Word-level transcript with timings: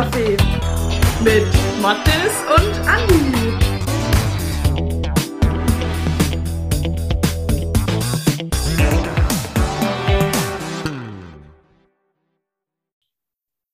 Inklusionscafé 0.00 0.36
mit 1.22 1.44
Mattes 1.82 2.32
und 2.56 2.88
Andi. 2.88 3.58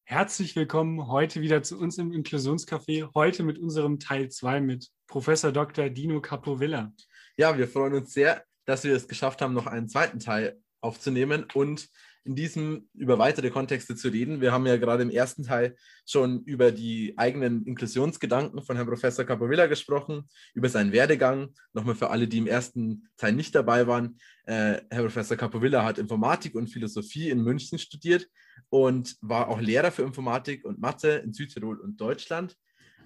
Herzlich 0.05 0.57
willkommen 0.57 1.07
heute 1.07 1.43
wieder 1.43 1.63
zu 1.63 1.79
uns 1.79 1.97
im 1.99 2.11
Inklusionscafé. 2.11 3.09
Heute 3.15 3.45
mit 3.45 3.59
unserem 3.59 4.01
Teil 4.01 4.29
2 4.29 4.61
mit 4.61 4.91
Professor 5.07 5.53
Dr. 5.53 5.91
Dino 5.91 6.21
Capovilla. 6.21 6.93
Ja, 7.37 7.57
wir 7.57 7.69
freuen 7.69 7.95
uns 7.95 8.13
sehr, 8.13 8.45
dass 8.65 8.83
wir 8.83 8.97
es 8.97 9.07
geschafft 9.07 9.43
haben, 9.43 9.55
noch 9.55 9.69
einen 9.69 9.89
zweiten 9.89 10.19
Teil 10.19 10.61
aufzunehmen 10.81 11.47
und 11.55 11.89
in 12.27 12.35
diesem 12.35 12.89
über 12.93 13.19
weitere 13.19 13.51
Kontexte 13.51 13.95
zu 13.95 14.09
reden. 14.09 14.41
Wir 14.41 14.53
haben 14.53 14.67
ja 14.67 14.77
gerade 14.77 15.03
im 15.03 15.11
ersten 15.11 15.45
Teil 15.45 15.77
schon 16.05 16.43
über 16.43 16.73
die 16.73 17.15
eigenen 17.17 17.65
Inklusionsgedanken 17.65 18.63
von 18.63 18.77
Herrn 18.77 18.89
Professor 18.89 19.25
Capovilla 19.25 19.67
gesprochen, 19.67 20.29
über 20.53 20.69
seinen 20.69 20.93
Werdegang. 20.93 21.55
Nochmal 21.73 21.95
für 21.95 22.11
alle, 22.11 22.27
die 22.27 22.39
im 22.39 22.49
ersten 22.49 23.09
Teil 23.17 23.33
nicht 23.33 23.55
dabei 23.55 23.87
waren. 23.87 24.19
Äh, 24.45 24.81
Herr 24.91 25.03
Professor 25.03 25.37
Capovilla 25.37 25.85
hat 25.85 25.99
Informatik 25.99 26.57
und 26.57 26.69
Philosophie 26.69 27.31
in 27.31 27.43
München 27.43 27.79
studiert 27.79 28.29
und 28.69 29.17
war 29.21 29.49
auch 29.49 29.61
Lehrer 29.61 29.93
für 29.93 30.03
Informatik 30.03 30.65
und 30.65 30.81
Mathe 30.81 31.23
in 31.25 31.33
Südtirol 31.33 31.81
und 31.81 32.01
Deutschland 32.01 32.57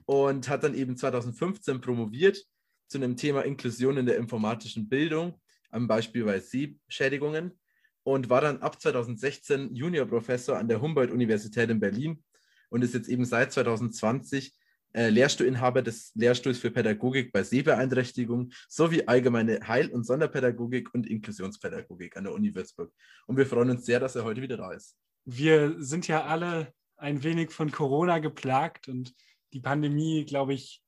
und 0.07 0.49
hat 0.49 0.65
dann 0.65 0.75
eben 0.75 0.97
2015 0.97 1.81
promoviert 1.83 2.43
zu 2.89 2.99
einem 2.99 3.17
Thema 3.17 3.43
Inklusion 3.43 3.99
in 3.99 4.07
der 4.07 4.17
informatischen 4.17 4.89
Bildung, 4.89 5.39
am 5.71 5.87
Beispiel 5.87 6.25
bei 6.25 6.41
Sehschädigungen 6.41 7.60
und 8.03 8.31
war 8.31 8.41
dann 8.41 8.63
ab 8.63 8.81
2016 8.81 9.75
Juniorprofessor 9.75 10.57
an 10.57 10.69
der 10.69 10.81
Humboldt-Universität 10.81 11.71
in 11.71 11.81
Berlin 11.81 12.23
und 12.71 12.83
ist 12.83 12.95
jetzt 12.95 13.09
eben 13.09 13.25
seit 13.25 13.53
2020 13.53 14.55
äh, 14.93 15.09
Lehrstuhlinhaber 15.09 15.83
des 15.83 16.13
Lehrstuhls 16.15 16.59
für 16.59 16.71
Pädagogik 16.71 17.33
bei 17.33 17.43
Sehbeeinträchtigung 17.43 18.51
sowie 18.69 19.05
allgemeine 19.07 19.61
Heil- 19.67 19.91
und 19.91 20.05
Sonderpädagogik 20.05 20.93
und 20.95 21.07
Inklusionspädagogik 21.07 22.17
an 22.17 22.25
der 22.25 22.33
Uni 22.33 22.55
Würzburg. 22.55 22.93
Und 23.27 23.37
wir 23.37 23.47
freuen 23.47 23.71
uns 23.71 23.87
sehr, 23.87 24.01
dass 24.01 24.17
er 24.17 24.25
heute 24.25 24.43
wieder 24.43 24.57
da 24.57 24.73
ist. 24.73 24.97
Wir 25.25 25.77
sind 25.79 26.09
ja 26.09 26.25
alle 26.25 26.73
ein 26.97 27.23
wenig 27.23 27.51
von 27.51 27.71
Corona 27.71 28.19
geplagt 28.19 28.89
und 28.89 29.15
die 29.53 29.61
Pandemie, 29.61 30.25
glaube 30.25 30.55
ich, 30.55 30.83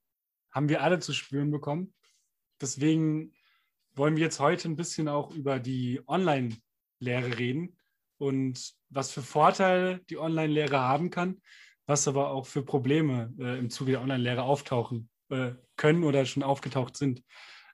haben 0.50 0.68
wir 0.68 0.82
alle 0.82 0.98
zu 0.98 1.12
spüren 1.12 1.50
bekommen. 1.50 1.94
Deswegen 2.60 3.32
wollen 3.94 4.16
wir 4.16 4.24
jetzt 4.24 4.40
heute 4.40 4.68
ein 4.68 4.76
bisschen 4.76 5.08
auch 5.08 5.34
über 5.34 5.58
die 5.60 6.00
Online- 6.06 6.56
Lehre 7.02 7.38
reden 7.38 7.76
und 8.18 8.72
was 8.88 9.10
für 9.10 9.22
Vorteile 9.22 10.00
die 10.10 10.18
Online-Lehre 10.18 10.78
haben 10.78 11.10
kann, 11.10 11.40
was 11.86 12.06
aber 12.06 12.30
auch 12.30 12.46
für 12.46 12.62
Probleme 12.62 13.32
äh, 13.38 13.58
im 13.58 13.70
Zuge 13.70 13.92
der 13.92 14.02
Online-Lehre 14.02 14.42
auftauchen 14.42 15.10
äh, 15.30 15.52
können 15.76 16.04
oder 16.04 16.24
schon 16.24 16.42
aufgetaucht 16.42 16.96
sind. 16.96 17.22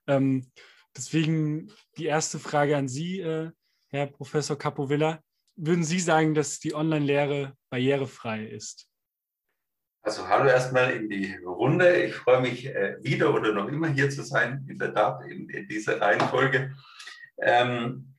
Ähm, 0.07 0.51
deswegen 0.97 1.71
die 1.99 2.07
erste 2.07 2.39
Frage 2.39 2.77
an 2.77 2.89
Sie, 2.89 3.21
äh, 3.21 3.51
Herr 3.89 4.07
Professor 4.07 4.57
Capovilla. 4.57 5.21
Würden 5.57 5.85
Sie 5.85 6.01
sagen, 6.01 6.35
dass 6.35 6.61
die 6.61 6.75
Online-Lehre 6.75 7.55
barrierefrei 7.71 8.47
ist? 8.47 8.89
Also 10.03 10.27
hallo 10.27 10.49
erstmal 10.49 10.93
in 10.93 11.11
die 11.11 11.35
Runde. 11.45 12.05
Ich 12.05 12.15
freue 12.15 12.41
mich 12.41 12.67
äh, 12.67 12.97
wieder 13.03 13.35
oder 13.35 13.53
noch 13.53 13.69
immer 13.69 13.89
hier 13.89 14.09
zu 14.09 14.23
sein, 14.23 14.65
in 14.69 14.79
der 14.79 14.95
Tat 14.95 15.23
in, 15.27 15.49
in 15.51 15.69
dieser 15.69 16.01
Reihenfolge. 16.01 16.75
Ähm, 17.43 18.15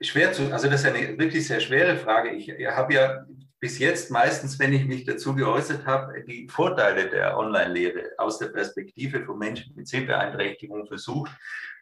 schwer 0.00 0.32
zu, 0.32 0.52
also 0.52 0.68
das 0.68 0.80
ist 0.80 0.86
eine 0.86 1.18
wirklich 1.18 1.46
sehr 1.46 1.60
schwere 1.60 1.96
Frage. 1.96 2.30
Ich 2.30 2.50
habe 2.66 2.94
ja 2.94 3.24
bis 3.60 3.78
jetzt 3.78 4.10
meistens, 4.10 4.58
wenn 4.58 4.72
ich 4.72 4.86
mich 4.86 5.04
dazu 5.04 5.34
geäußert 5.34 5.84
habe, 5.84 6.24
die 6.24 6.48
Vorteile 6.48 7.10
der 7.10 7.36
Online-Lehre 7.36 8.12
aus 8.16 8.38
der 8.38 8.46
Perspektive 8.46 9.24
von 9.24 9.38
Menschen 9.38 9.74
mit 9.76 9.86
Sehbeeinträchtigungen 9.86 10.86
versucht 10.86 11.30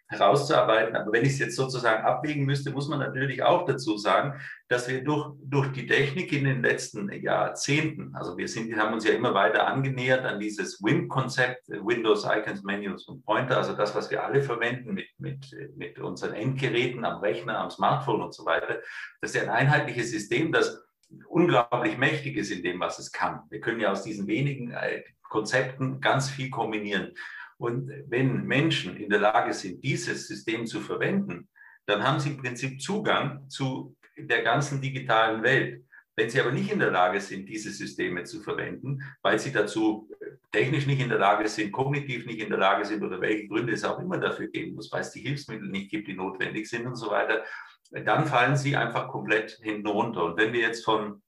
herauszuarbeiten. 0.08 0.96
Aber 0.96 1.12
wenn 1.12 1.24
ich 1.24 1.32
es 1.32 1.38
jetzt 1.38 1.56
sozusagen 1.56 2.04
abwägen 2.04 2.44
müsste, 2.44 2.70
muss 2.70 2.88
man 2.88 2.98
natürlich 2.98 3.42
auch 3.42 3.66
dazu 3.66 3.98
sagen, 3.98 4.40
dass 4.68 4.88
wir 4.88 5.04
durch, 5.04 5.34
durch 5.42 5.72
die 5.72 5.86
Technik 5.86 6.32
in 6.32 6.44
den 6.44 6.62
letzten 6.62 7.10
Jahrzehnten, 7.12 8.14
also 8.14 8.36
wir 8.36 8.48
sind, 8.48 8.74
haben 8.76 8.94
uns 8.94 9.04
ja 9.04 9.12
immer 9.12 9.34
weiter 9.34 9.66
angenähert 9.66 10.24
an 10.24 10.40
dieses 10.40 10.82
WIM-Konzept, 10.82 11.68
Windows, 11.68 12.24
Icons, 12.24 12.62
Menus 12.62 13.06
und 13.06 13.24
Pointer, 13.24 13.58
also 13.58 13.74
das, 13.74 13.94
was 13.94 14.10
wir 14.10 14.24
alle 14.24 14.42
verwenden 14.42 14.94
mit, 14.94 15.08
mit, 15.18 15.54
mit 15.76 15.98
unseren 15.98 16.34
Endgeräten 16.34 17.04
am 17.04 17.20
Rechner, 17.20 17.58
am 17.58 17.70
Smartphone 17.70 18.22
und 18.22 18.34
so 18.34 18.46
weiter. 18.46 18.80
Das 19.20 19.30
ist 19.30 19.36
ja 19.36 19.42
ein 19.42 19.50
einheitliches 19.50 20.10
System, 20.10 20.52
das 20.52 20.82
unglaublich 21.28 21.98
mächtig 21.98 22.36
ist 22.36 22.50
in 22.50 22.62
dem, 22.62 22.80
was 22.80 22.98
es 22.98 23.12
kann. 23.12 23.42
Wir 23.50 23.60
können 23.60 23.80
ja 23.80 23.92
aus 23.92 24.02
diesen 24.02 24.26
wenigen 24.26 24.70
äh, 24.72 25.02
Konzepten 25.22 26.00
ganz 26.00 26.30
viel 26.30 26.50
kombinieren. 26.50 27.14
Und 27.58 27.90
wenn 28.06 28.44
Menschen 28.44 28.96
in 28.96 29.10
der 29.10 29.20
Lage 29.20 29.52
sind, 29.52 29.82
dieses 29.82 30.28
System 30.28 30.66
zu 30.66 30.80
verwenden, 30.80 31.48
dann 31.86 32.02
haben 32.02 32.20
sie 32.20 32.30
im 32.30 32.38
Prinzip 32.38 32.80
Zugang 32.80 33.48
zu 33.48 33.96
der 34.16 34.42
ganzen 34.42 34.80
digitalen 34.80 35.42
Welt. 35.42 35.84
Wenn 36.16 36.30
sie 36.30 36.40
aber 36.40 36.50
nicht 36.50 36.72
in 36.72 36.80
der 36.80 36.90
Lage 36.90 37.20
sind, 37.20 37.48
diese 37.48 37.70
Systeme 37.70 38.24
zu 38.24 38.40
verwenden, 38.42 39.02
weil 39.22 39.38
sie 39.38 39.52
dazu 39.52 40.10
technisch 40.50 40.86
nicht 40.86 41.00
in 41.00 41.08
der 41.08 41.18
Lage 41.18 41.48
sind, 41.48 41.70
kognitiv 41.70 42.26
nicht 42.26 42.40
in 42.40 42.48
der 42.48 42.58
Lage 42.58 42.84
sind 42.84 43.04
oder 43.04 43.20
welche 43.20 43.46
Gründe 43.46 43.72
es 43.72 43.84
auch 43.84 44.00
immer 44.00 44.18
dafür 44.18 44.48
geben 44.48 44.74
muss, 44.74 44.90
weil 44.90 45.02
es 45.02 45.12
die 45.12 45.20
Hilfsmittel 45.20 45.68
nicht 45.68 45.90
gibt, 45.90 46.08
die 46.08 46.14
notwendig 46.14 46.68
sind 46.68 46.86
und 46.86 46.96
so 46.96 47.10
weiter, 47.10 47.44
dann 47.90 48.26
fallen 48.26 48.56
sie 48.56 48.76
einfach 48.76 49.08
komplett 49.08 49.58
hinten 49.62 49.86
runter. 49.86 50.24
Und 50.24 50.36
wenn 50.36 50.52
wir 50.52 50.60
jetzt 50.60 50.84
von 50.84 51.22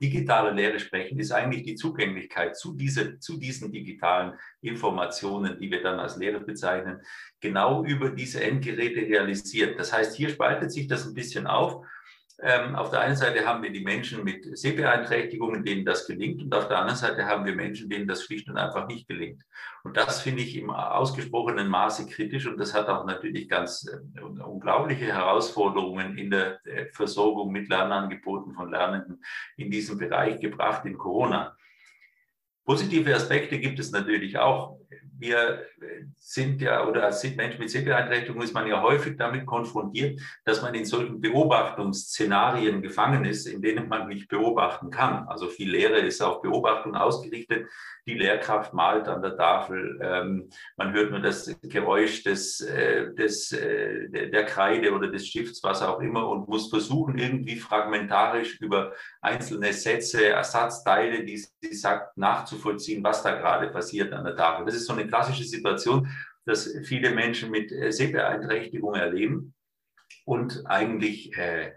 digitale 0.00 0.50
Lehre 0.50 0.78
sprechen, 0.78 1.18
ist 1.18 1.32
eigentlich 1.32 1.62
die 1.62 1.74
Zugänglichkeit 1.74 2.56
zu, 2.56 2.74
diese, 2.74 3.18
zu 3.18 3.38
diesen 3.38 3.72
digitalen 3.72 4.34
Informationen, 4.60 5.58
die 5.58 5.70
wir 5.70 5.82
dann 5.82 5.98
als 5.98 6.16
Lehre 6.16 6.40
bezeichnen, 6.40 7.00
genau 7.40 7.84
über 7.84 8.10
diese 8.10 8.42
Endgeräte 8.42 9.00
realisiert. 9.00 9.78
Das 9.78 9.92
heißt, 9.92 10.16
hier 10.16 10.28
spaltet 10.28 10.72
sich 10.72 10.86
das 10.86 11.06
ein 11.06 11.14
bisschen 11.14 11.46
auf. 11.46 11.84
Ähm, 12.40 12.74
auf 12.74 12.90
der 12.90 13.00
einen 13.00 13.16
Seite 13.16 13.46
haben 13.46 13.62
wir 13.62 13.70
die 13.70 13.84
Menschen 13.84 14.24
mit 14.24 14.56
Sehbeeinträchtigungen, 14.58 15.64
denen 15.64 15.84
das 15.84 16.06
gelingt, 16.06 16.42
und 16.42 16.54
auf 16.54 16.68
der 16.68 16.78
anderen 16.78 16.98
Seite 16.98 17.26
haben 17.26 17.44
wir 17.44 17.54
Menschen, 17.54 17.88
denen 17.88 18.08
das 18.08 18.24
schlicht 18.24 18.48
und 18.48 18.56
einfach 18.56 18.88
nicht 18.88 19.06
gelingt. 19.06 19.42
Und 19.84 19.96
das 19.96 20.22
finde 20.22 20.42
ich 20.42 20.56
im 20.56 20.70
ausgesprochenen 20.70 21.68
Maße 21.68 22.06
kritisch 22.06 22.46
und 22.46 22.58
das 22.58 22.74
hat 22.74 22.88
auch 22.88 23.04
natürlich 23.04 23.48
ganz 23.48 23.86
äh, 23.86 24.20
unglaubliche 24.20 25.06
Herausforderungen 25.06 26.18
in 26.18 26.30
der 26.30 26.64
äh, 26.66 26.86
Versorgung 26.92 27.52
mit 27.52 27.68
Lernangeboten 27.68 28.54
von 28.54 28.70
Lernenden 28.70 29.22
in 29.56 29.70
diesem 29.70 29.98
Bereich 29.98 30.40
gebracht 30.40 30.84
in 30.84 30.98
Corona. 30.98 31.56
Positive 32.64 33.14
Aspekte 33.14 33.58
gibt 33.58 33.78
es 33.78 33.90
natürlich 33.90 34.38
auch. 34.38 34.78
Wir 35.22 35.62
sind 36.18 36.60
ja, 36.60 36.84
oder 36.84 37.04
als 37.04 37.22
Mensch 37.36 37.56
mit 37.56 37.70
Sehbeeinträchtigung 37.70 38.42
ist 38.42 38.54
man 38.54 38.66
ja 38.66 38.82
häufig 38.82 39.16
damit 39.16 39.46
konfrontiert, 39.46 40.20
dass 40.44 40.60
man 40.62 40.74
in 40.74 40.84
solchen 40.84 41.20
Beobachtungsszenarien 41.20 42.82
gefangen 42.82 43.24
ist, 43.24 43.46
in 43.46 43.62
denen 43.62 43.88
man 43.88 44.08
nicht 44.08 44.28
beobachten 44.28 44.90
kann. 44.90 45.28
Also 45.28 45.46
viel 45.46 45.70
Lehre 45.70 45.98
ist 45.98 46.20
auf 46.20 46.42
Beobachtung 46.42 46.96
ausgerichtet 46.96 47.68
die 48.06 48.14
Lehrkraft 48.14 48.74
malt 48.74 49.06
an 49.06 49.22
der 49.22 49.36
Tafel, 49.36 49.98
ähm, 50.02 50.50
man 50.76 50.92
hört 50.92 51.12
nur 51.12 51.20
das 51.20 51.54
Geräusch 51.62 52.24
des, 52.24 52.60
äh, 52.60 53.14
des, 53.14 53.52
äh, 53.52 54.08
der 54.08 54.44
Kreide 54.44 54.92
oder 54.92 55.08
des 55.08 55.28
Stifts, 55.28 55.62
was 55.62 55.82
auch 55.82 56.00
immer, 56.00 56.28
und 56.28 56.48
muss 56.48 56.68
versuchen, 56.68 57.18
irgendwie 57.18 57.56
fragmentarisch 57.56 58.60
über 58.60 58.92
einzelne 59.20 59.72
Sätze, 59.72 60.26
Ersatzteile, 60.26 61.24
die 61.24 61.36
sie 61.36 61.74
sagt, 61.74 62.16
nachzuvollziehen, 62.16 63.04
was 63.04 63.22
da 63.22 63.36
gerade 63.36 63.68
passiert 63.68 64.12
an 64.12 64.24
der 64.24 64.36
Tafel. 64.36 64.64
Das 64.66 64.74
ist 64.74 64.86
so 64.86 64.94
eine 64.94 65.06
klassische 65.12 65.44
Situation, 65.44 66.08
dass 66.46 66.68
viele 66.84 67.10
Menschen 67.10 67.50
mit 67.50 67.70
äh, 67.70 67.92
Sehbeeinträchtigung 67.92 68.94
erleben 68.94 69.54
und 70.24 70.62
eigentlich 70.66 71.36
äh, 71.36 71.72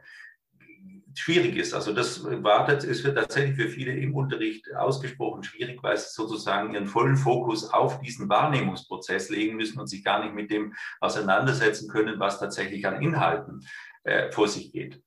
schwierig 1.14 1.58
ist. 1.58 1.74
Also 1.74 1.94
das 1.94 2.24
wartet, 2.24 2.84
ist 2.84 3.02
für 3.02 3.14
tatsächlich 3.14 3.56
für 3.56 3.70
viele 3.70 3.94
im 3.94 4.16
Unterricht 4.16 4.74
ausgesprochen 4.76 5.44
schwierig, 5.44 5.82
weil 5.84 5.98
sie 5.98 6.10
sozusagen 6.10 6.74
ihren 6.74 6.88
vollen 6.88 7.18
Fokus 7.18 7.72
auf 7.72 8.02
diesen 8.02 8.30
Wahrnehmungsprozess 8.30 9.30
legen 9.30 9.56
müssen 9.56 9.80
und 9.80 9.88
sich 9.88 10.04
gar 10.04 10.24
nicht 10.24 10.34
mit 10.34 10.50
dem 10.52 10.74
auseinandersetzen 11.00 11.90
können, 11.90 12.20
was 12.20 12.40
tatsächlich 12.40 12.86
an 12.88 13.02
Inhalten 13.02 13.66
äh, 14.04 14.31
vor 14.31 14.48
sich 14.48 14.72
geht. 14.72 15.02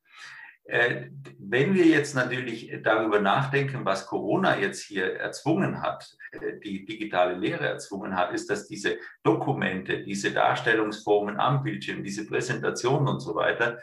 Äh, 0.69 1.07
wenn 1.39 1.73
wir 1.75 1.87
jetzt 1.87 2.15
natürlich 2.15 2.71
darüber 2.83 3.21
nachdenken, 3.21 3.87
was 3.87 4.07
Corona 4.07 4.59
jetzt 4.59 4.83
hier 4.83 5.15
erzwungen 5.15 5.81
hat, 5.81 6.15
äh, 6.33 6.59
die 6.63 6.85
digitale 6.85 7.35
Lehre 7.35 7.67
erzwungen 7.67 8.15
hat, 8.15 8.35
ist, 8.35 8.51
dass 8.51 8.69
diese 8.69 8.99
Dokumente, 9.23 10.03
diese 10.03 10.31
Darstellungsformen 10.31 11.41
am 11.41 11.63
Bildschirm, 11.63 12.05
diese 12.05 12.27
Präsentationen 12.27 13.09
und 13.09 13.21
so 13.21 13.35
weiter, 13.35 13.79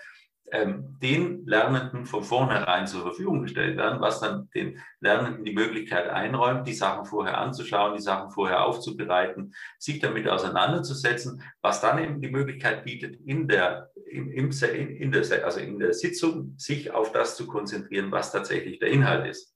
ähm, 0.51 0.97
den 1.01 1.43
Lernenden 1.47 2.05
von 2.05 2.23
vornherein 2.23 2.85
zur 2.85 3.01
Verfügung 3.01 3.41
gestellt 3.41 3.77
werden, 3.77 3.99
was 3.99 4.19
dann 4.19 4.47
den 4.53 4.79
Lernenden 4.99 5.43
die 5.43 5.55
Möglichkeit 5.55 6.07
einräumt, 6.07 6.67
die 6.67 6.73
Sachen 6.73 7.05
vorher 7.05 7.39
anzuschauen, 7.39 7.95
die 7.95 8.01
Sachen 8.01 8.29
vorher 8.29 8.63
aufzubereiten, 8.63 9.55
sich 9.79 9.99
damit 9.99 10.27
auseinanderzusetzen, 10.27 11.41
was 11.63 11.81
dann 11.81 11.97
eben 11.97 12.21
die 12.21 12.29
Möglichkeit 12.29 12.83
bietet, 12.83 13.15
in 13.25 13.47
der, 13.47 13.89
im, 14.05 14.31
im, 14.31 14.51
in 14.51 15.11
der, 15.11 15.45
also 15.45 15.59
in 15.59 15.79
der 15.79 15.93
Sitzung 15.93 16.53
sich 16.57 16.91
auf 16.91 17.11
das 17.11 17.35
zu 17.35 17.47
konzentrieren, 17.47 18.11
was 18.11 18.31
tatsächlich 18.31 18.79
der 18.79 18.89
Inhalt 18.89 19.27
ist. 19.27 19.53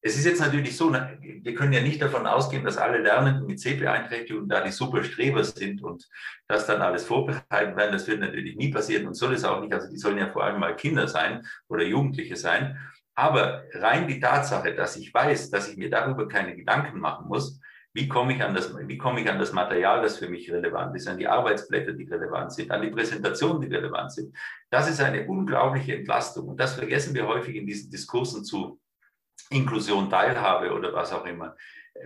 es 0.00 0.16
ist 0.16 0.24
jetzt 0.24 0.40
natürlich 0.40 0.76
so, 0.76 0.92
wir 0.92 1.54
können 1.54 1.72
ja 1.72 1.80
nicht 1.80 2.02
davon 2.02 2.26
ausgehen, 2.26 2.64
dass 2.64 2.76
alle 2.76 2.98
Lernenden 2.98 3.46
mit 3.46 3.60
Sehbeeinträchtigungen 3.60 4.48
da 4.48 4.62
die 4.62 4.72
super 4.72 5.04
Streber 5.04 5.44
sind 5.44 5.82
und 5.82 6.08
das 6.48 6.66
dann 6.66 6.82
alles 6.82 7.04
vorbereiten 7.04 7.76
werden. 7.76 7.92
Das 7.92 8.08
wird 8.08 8.20
natürlich 8.20 8.56
nie 8.56 8.72
passieren 8.72 9.06
und 9.06 9.14
soll 9.14 9.34
es 9.34 9.44
auch 9.44 9.60
nicht. 9.60 9.72
Also 9.72 9.88
die 9.88 9.98
sollen 9.98 10.18
ja 10.18 10.30
vor 10.32 10.42
allem 10.42 10.58
mal 10.58 10.74
Kinder 10.74 11.06
sein 11.06 11.46
oder 11.68 11.84
Jugendliche 11.84 12.36
sein. 12.36 12.78
Aber 13.14 13.64
rein 13.74 14.08
die 14.08 14.18
Tatsache, 14.18 14.74
dass 14.74 14.96
ich 14.96 15.12
weiß, 15.12 15.50
dass 15.50 15.68
ich 15.68 15.76
mir 15.76 15.90
darüber 15.90 16.26
keine 16.26 16.56
Gedanken 16.56 16.98
machen 16.98 17.28
muss, 17.28 17.60
wie 17.94 18.08
komme 18.08 18.34
ich 18.34 18.42
an 18.42 18.54
das, 18.54 18.74
wie 18.88 18.96
komme 18.96 19.20
ich 19.20 19.28
an 19.28 19.38
das 19.38 19.52
Material, 19.52 20.00
das 20.00 20.18
für 20.18 20.28
mich 20.28 20.50
relevant 20.50 20.96
ist, 20.96 21.08
an 21.08 21.18
die 21.18 21.28
Arbeitsblätter, 21.28 21.92
die 21.92 22.04
relevant 22.04 22.52
sind, 22.52 22.70
an 22.70 22.80
die 22.80 22.90
Präsentationen, 22.90 23.60
die 23.60 23.74
relevant 23.74 24.12
sind. 24.12 24.34
Das 24.70 24.88
ist 24.88 25.00
eine 25.00 25.26
unglaubliche 25.26 25.96
Entlastung. 25.96 26.48
Und 26.48 26.60
das 26.60 26.74
vergessen 26.74 27.14
wir 27.14 27.26
häufig 27.26 27.54
in 27.56 27.66
diesen 27.66 27.90
Diskursen 27.90 28.44
zu 28.44 28.80
Inklusion, 29.50 30.08
Teilhabe 30.08 30.72
oder 30.72 30.94
was 30.94 31.12
auch 31.12 31.26
immer. 31.26 31.54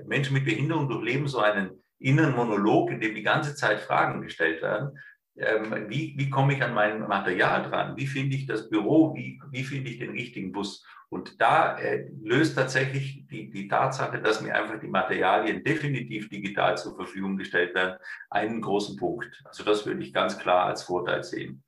Menschen 0.04 0.34
mit 0.34 0.44
Behinderung 0.44 0.88
durchleben 0.88 1.28
so 1.28 1.38
einen 1.38 1.82
inneren 1.98 2.34
Monolog, 2.34 2.90
in 2.90 3.00
dem 3.00 3.14
die 3.14 3.22
ganze 3.22 3.54
Zeit 3.54 3.80
Fragen 3.80 4.22
gestellt 4.22 4.62
werden. 4.62 4.98
Ähm, 5.38 5.86
wie, 5.88 6.14
wie 6.16 6.30
komme 6.30 6.54
ich 6.54 6.62
an 6.62 6.74
mein 6.74 7.00
Material 7.00 7.62
dran? 7.68 7.96
Wie 7.96 8.06
finde 8.06 8.36
ich 8.36 8.46
das 8.46 8.68
Büro? 8.68 9.14
Wie, 9.14 9.40
wie 9.50 9.64
finde 9.64 9.90
ich 9.90 9.98
den 9.98 10.10
richtigen 10.10 10.52
Bus? 10.52 10.84
Und 11.08 11.40
da 11.40 11.78
äh, 11.78 12.08
löst 12.22 12.56
tatsächlich 12.56 13.26
die, 13.28 13.50
die 13.50 13.68
Tatsache, 13.68 14.20
dass 14.20 14.40
mir 14.40 14.54
einfach 14.54 14.80
die 14.80 14.88
Materialien 14.88 15.62
definitiv 15.62 16.28
digital 16.28 16.76
zur 16.76 16.96
Verfügung 16.96 17.36
gestellt 17.36 17.74
werden, 17.74 17.98
einen 18.30 18.60
großen 18.60 18.96
Punkt. 18.96 19.42
Also 19.44 19.62
das 19.62 19.86
würde 19.86 20.02
ich 20.02 20.12
ganz 20.12 20.38
klar 20.38 20.66
als 20.66 20.82
Vorteil 20.82 21.22
sehen 21.22 21.62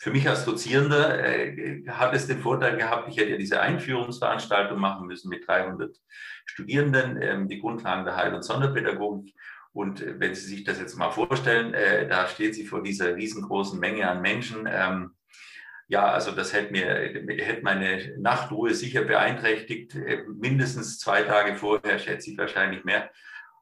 für 0.00 0.10
mich 0.10 0.26
als 0.26 0.46
Dozierender 0.46 1.22
äh, 1.22 1.84
hat 1.86 2.14
es 2.14 2.26
den 2.26 2.40
Vorteil 2.40 2.78
gehabt, 2.78 3.08
ich 3.10 3.18
hätte 3.18 3.32
ja 3.32 3.36
diese 3.36 3.60
Einführungsveranstaltung 3.60 4.80
machen 4.80 5.06
müssen 5.06 5.28
mit 5.28 5.46
300 5.46 5.94
Studierenden, 6.46 7.20
ähm, 7.20 7.48
die 7.48 7.60
Grundlagen 7.60 8.06
der 8.06 8.16
Heil- 8.16 8.34
und 8.34 8.42
Sonderpädagogik. 8.42 9.34
Und 9.72 10.02
äh, 10.02 10.18
wenn 10.18 10.34
Sie 10.34 10.46
sich 10.46 10.64
das 10.64 10.80
jetzt 10.80 10.96
mal 10.96 11.10
vorstellen, 11.10 11.74
äh, 11.74 12.08
da 12.08 12.26
steht 12.26 12.54
sie 12.54 12.66
vor 12.66 12.82
dieser 12.82 13.14
riesengroßen 13.14 13.78
Menge 13.78 14.08
an 14.08 14.22
Menschen. 14.22 14.68
Ähm, 14.70 15.12
ja, 15.88 16.12
also 16.12 16.30
das 16.30 16.52
hätte 16.52 16.70
mir 16.72 16.86
hätte 16.86 17.62
meine 17.62 18.16
Nachtruhe 18.18 18.74
sicher 18.74 19.02
beeinträchtigt. 19.02 19.94
Äh, 19.94 20.24
mindestens 20.28 20.98
zwei 20.98 21.22
Tage 21.22 21.56
vorher 21.56 21.98
schätze 21.98 22.30
ich 22.30 22.38
wahrscheinlich 22.38 22.84
mehr. 22.84 23.10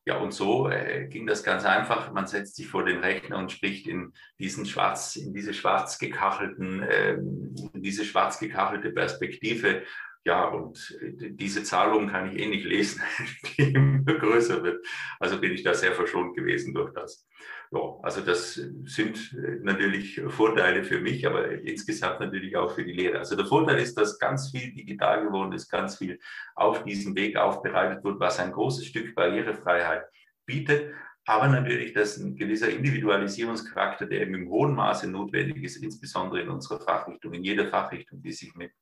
Ja, 0.08 0.16
und 0.16 0.32
so 0.32 0.70
äh, 0.70 1.06
ging 1.06 1.26
das 1.26 1.42
ganz 1.42 1.66
einfach. 1.66 2.12
Man 2.12 2.26
setzt 2.26 2.56
sich 2.56 2.66
vor 2.66 2.82
den 2.82 3.00
Rechner 3.00 3.36
und 3.36 3.52
spricht 3.52 3.86
in 3.86 4.14
diesen 4.38 4.64
schwarz, 4.64 5.16
in 5.16 5.34
diese 5.34 5.52
schwarz 5.52 5.98
gekachelten, 5.98 6.82
äh, 6.82 7.12
in 7.12 7.82
diese 7.82 8.06
schwarz 8.06 8.38
gekachelte 8.38 8.90
Perspektive. 8.90 9.82
Ja, 10.24 10.46
und 10.48 10.98
äh, 11.00 11.30
diese 11.30 11.62
Zahlung 11.62 12.08
kann 12.08 12.32
ich 12.32 12.42
eh 12.42 12.48
nicht 12.48 12.64
lesen, 12.64 13.02
die 13.58 13.72
immer 13.72 14.02
größer 14.14 14.62
wird. 14.62 14.84
Also 15.18 15.40
bin 15.40 15.52
ich 15.52 15.62
da 15.62 15.74
sehr 15.74 15.92
verschont 15.92 16.36
gewesen 16.36 16.74
durch 16.74 16.92
das 16.92 17.28
ja, 17.70 17.80
also 18.02 18.22
das 18.22 18.54
sind 18.54 19.34
äh, 19.34 19.58
natürlich 19.62 20.20
Vorteile 20.28 20.84
für 20.84 21.00
mich, 21.00 21.26
aber 21.26 21.50
insgesamt 21.50 22.20
natürlich 22.20 22.56
auch 22.56 22.70
für 22.70 22.84
die 22.84 22.92
Lehre. 22.92 23.18
Also 23.18 23.36
der 23.36 23.44
Vorteil 23.44 23.78
ist, 23.78 23.94
dass 23.96 24.18
ganz 24.18 24.50
viel 24.50 24.72
digital 24.72 25.24
geworden 25.24 25.52
ist, 25.52 25.68
ganz 25.68 25.98
viel 25.98 26.18
auf 26.54 26.84
diesem 26.84 27.14
Weg 27.14 27.36
aufbereitet 27.36 28.02
wird, 28.04 28.20
was 28.20 28.40
ein 28.40 28.52
großes 28.52 28.86
Stück 28.86 29.14
Barrierefreiheit 29.14 30.04
bietet. 30.46 30.94
Aber 31.26 31.48
natürlich, 31.48 31.92
dass 31.92 32.16
ein 32.16 32.36
gewisser 32.36 32.70
Individualisierungscharakter, 32.70 34.06
der 34.06 34.22
eben 34.22 34.34
im 34.34 34.48
hohen 34.48 34.74
Maße 34.74 35.10
notwendig 35.10 35.62
ist, 35.62 35.76
insbesondere 35.76 36.40
in 36.40 36.48
unserer 36.48 36.80
Fachrichtung, 36.80 37.34
in 37.34 37.44
jeder 37.44 37.66
Fachrichtung, 37.66 38.22
die 38.22 38.32
sich 38.32 38.54
mit 38.54 38.72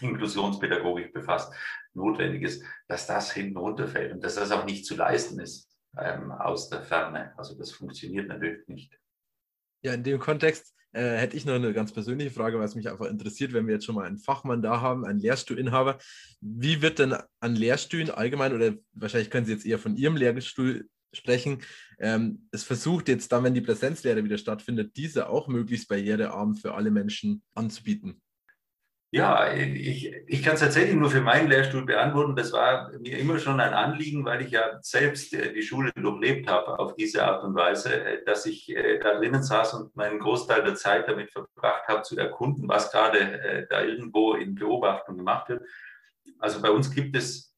Inklusionspädagogik 0.00 1.12
befasst, 1.12 1.52
notwendig 1.94 2.42
ist, 2.42 2.64
dass 2.86 3.06
das 3.06 3.32
hinten 3.32 3.56
runterfällt 3.56 4.12
und 4.12 4.22
dass 4.22 4.36
das 4.36 4.50
auch 4.50 4.64
nicht 4.64 4.86
zu 4.86 4.96
leisten 4.96 5.40
ist 5.40 5.68
ähm, 5.98 6.30
aus 6.30 6.68
der 6.68 6.82
Ferne. 6.82 7.32
Also 7.36 7.56
das 7.56 7.72
funktioniert 7.72 8.28
natürlich 8.28 8.66
nicht. 8.68 8.98
Ja, 9.82 9.94
in 9.94 10.02
dem 10.02 10.18
Kontext 10.18 10.74
äh, 10.92 11.16
hätte 11.16 11.36
ich 11.36 11.44
noch 11.44 11.54
eine 11.54 11.72
ganz 11.72 11.92
persönliche 11.92 12.30
Frage, 12.30 12.58
weil 12.58 12.64
es 12.64 12.74
mich 12.74 12.88
einfach 12.88 13.06
interessiert, 13.06 13.52
wenn 13.52 13.66
wir 13.66 13.74
jetzt 13.74 13.84
schon 13.84 13.94
mal 13.94 14.06
einen 14.06 14.18
Fachmann 14.18 14.62
da 14.62 14.80
haben, 14.80 15.04
einen 15.04 15.20
Lehrstuhlinhaber. 15.20 15.98
Wie 16.40 16.82
wird 16.82 16.98
denn 16.98 17.14
an 17.40 17.56
Lehrstühlen 17.56 18.10
allgemein, 18.10 18.54
oder 18.54 18.74
wahrscheinlich 18.92 19.30
können 19.30 19.46
Sie 19.46 19.52
jetzt 19.52 19.66
eher 19.66 19.78
von 19.78 19.96
Ihrem 19.96 20.16
Lehrstuhl 20.16 20.88
sprechen, 21.12 21.62
ähm, 21.98 22.48
es 22.52 22.64
versucht 22.64 23.08
jetzt 23.08 23.32
dann, 23.32 23.44
wenn 23.44 23.54
die 23.54 23.60
Präsenzlehre 23.60 24.24
wieder 24.24 24.38
stattfindet, 24.38 24.96
diese 24.96 25.28
auch 25.28 25.48
möglichst 25.48 25.88
barrierearm 25.88 26.54
für 26.54 26.74
alle 26.74 26.90
Menschen 26.90 27.42
anzubieten? 27.54 28.20
Ja, 29.10 29.54
ich, 29.54 30.12
ich 30.26 30.42
kann 30.42 30.54
es 30.54 30.60
tatsächlich 30.60 30.94
nur 30.94 31.08
für 31.08 31.22
meinen 31.22 31.48
Lehrstuhl 31.48 31.86
beantworten. 31.86 32.36
Das 32.36 32.52
war 32.52 32.90
mir 32.98 33.16
immer 33.18 33.38
schon 33.38 33.58
ein 33.58 33.72
Anliegen, 33.72 34.26
weil 34.26 34.42
ich 34.42 34.50
ja 34.50 34.78
selbst 34.82 35.32
äh, 35.32 35.54
die 35.54 35.62
Schule 35.62 35.92
durchlebt 35.94 36.46
habe 36.46 36.78
auf 36.78 36.94
diese 36.94 37.24
Art 37.24 37.42
und 37.42 37.54
Weise, 37.54 37.94
äh, 38.04 38.22
dass 38.26 38.44
ich 38.44 38.68
äh, 38.68 38.98
da 38.98 39.14
drinnen 39.14 39.42
saß 39.42 39.74
und 39.74 39.96
meinen 39.96 40.18
Großteil 40.18 40.62
der 40.62 40.74
Zeit 40.74 41.08
damit 41.08 41.30
verbracht 41.32 41.88
habe, 41.88 42.02
zu 42.02 42.18
erkunden, 42.18 42.68
was 42.68 42.92
gerade 42.92 43.66
da 43.70 43.82
irgendwo 43.82 44.34
in 44.34 44.54
Beobachtung 44.54 45.16
gemacht 45.16 45.48
wird. 45.48 45.62
Also 46.38 46.60
bei 46.60 46.70
uns 46.70 46.90
gibt 46.94 47.16
es, 47.16 47.56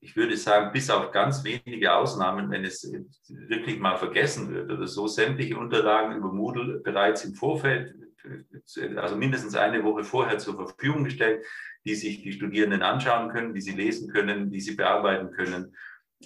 ich 0.00 0.14
würde 0.16 0.36
sagen, 0.36 0.70
bis 0.70 0.90
auf 0.90 1.10
ganz 1.12 1.44
wenige 1.44 1.94
Ausnahmen, 1.94 2.50
wenn 2.50 2.64
es 2.64 2.92
wirklich 3.28 3.78
mal 3.80 3.96
vergessen 3.96 4.52
wird 4.52 4.70
oder 4.70 4.86
so, 4.86 5.06
sämtliche 5.06 5.56
Unterlagen 5.56 6.14
über 6.14 6.30
Moodle 6.30 6.80
bereits 6.80 7.24
im 7.24 7.34
Vorfeld 7.34 7.94
also 8.96 9.16
mindestens 9.16 9.54
eine 9.54 9.84
Woche 9.84 10.04
vorher 10.04 10.38
zur 10.38 10.56
Verfügung 10.56 11.04
gestellt, 11.04 11.44
die 11.84 11.94
sich 11.94 12.22
die 12.22 12.32
Studierenden 12.32 12.82
anschauen 12.82 13.30
können, 13.30 13.54
die 13.54 13.60
sie 13.60 13.72
lesen 13.72 14.12
können, 14.12 14.50
die 14.50 14.60
sie 14.60 14.74
bearbeiten 14.74 15.30
können. 15.30 15.76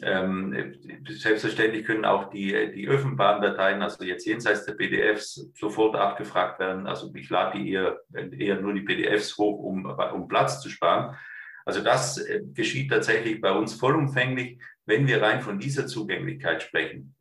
Ähm, 0.03 0.75
selbstverständlich 1.09 1.85
können 1.85 2.05
auch 2.05 2.31
die, 2.31 2.53
die 2.73 2.89
öffentlichen 2.89 3.43
Dateien, 3.43 3.83
also 3.83 4.05
jetzt 4.05 4.27
jenseits 4.27 4.65
der 4.65 4.75
PDFs, 4.75 5.51
sofort 5.55 5.97
abgefragt 5.97 6.61
werden. 6.61 6.87
Also 6.87 7.13
ich 7.15 7.29
lade 7.31 7.59
die 7.59 7.73
eher, 7.73 8.01
eher 8.13 8.61
nur 8.61 8.75
die 8.75 8.83
PDFs 8.83 9.37
hoch, 9.39 9.59
um, 9.59 9.87
um 9.87 10.29
Platz 10.29 10.61
zu 10.61 10.69
sparen. 10.69 11.17
Also 11.65 11.83
das 11.83 12.19
äh, 12.19 12.43
geschieht 12.55 12.91
tatsächlich 12.91 13.41
bei 13.41 13.53
uns 13.53 13.75
vollumfänglich, 13.75 14.59
wenn 14.87 15.07
wir 15.07 15.21
rein 15.21 15.43
von 15.43 15.59
dieser 15.59 15.87
Zugänglichkeit 15.87 16.63
sprechen. 16.63 17.15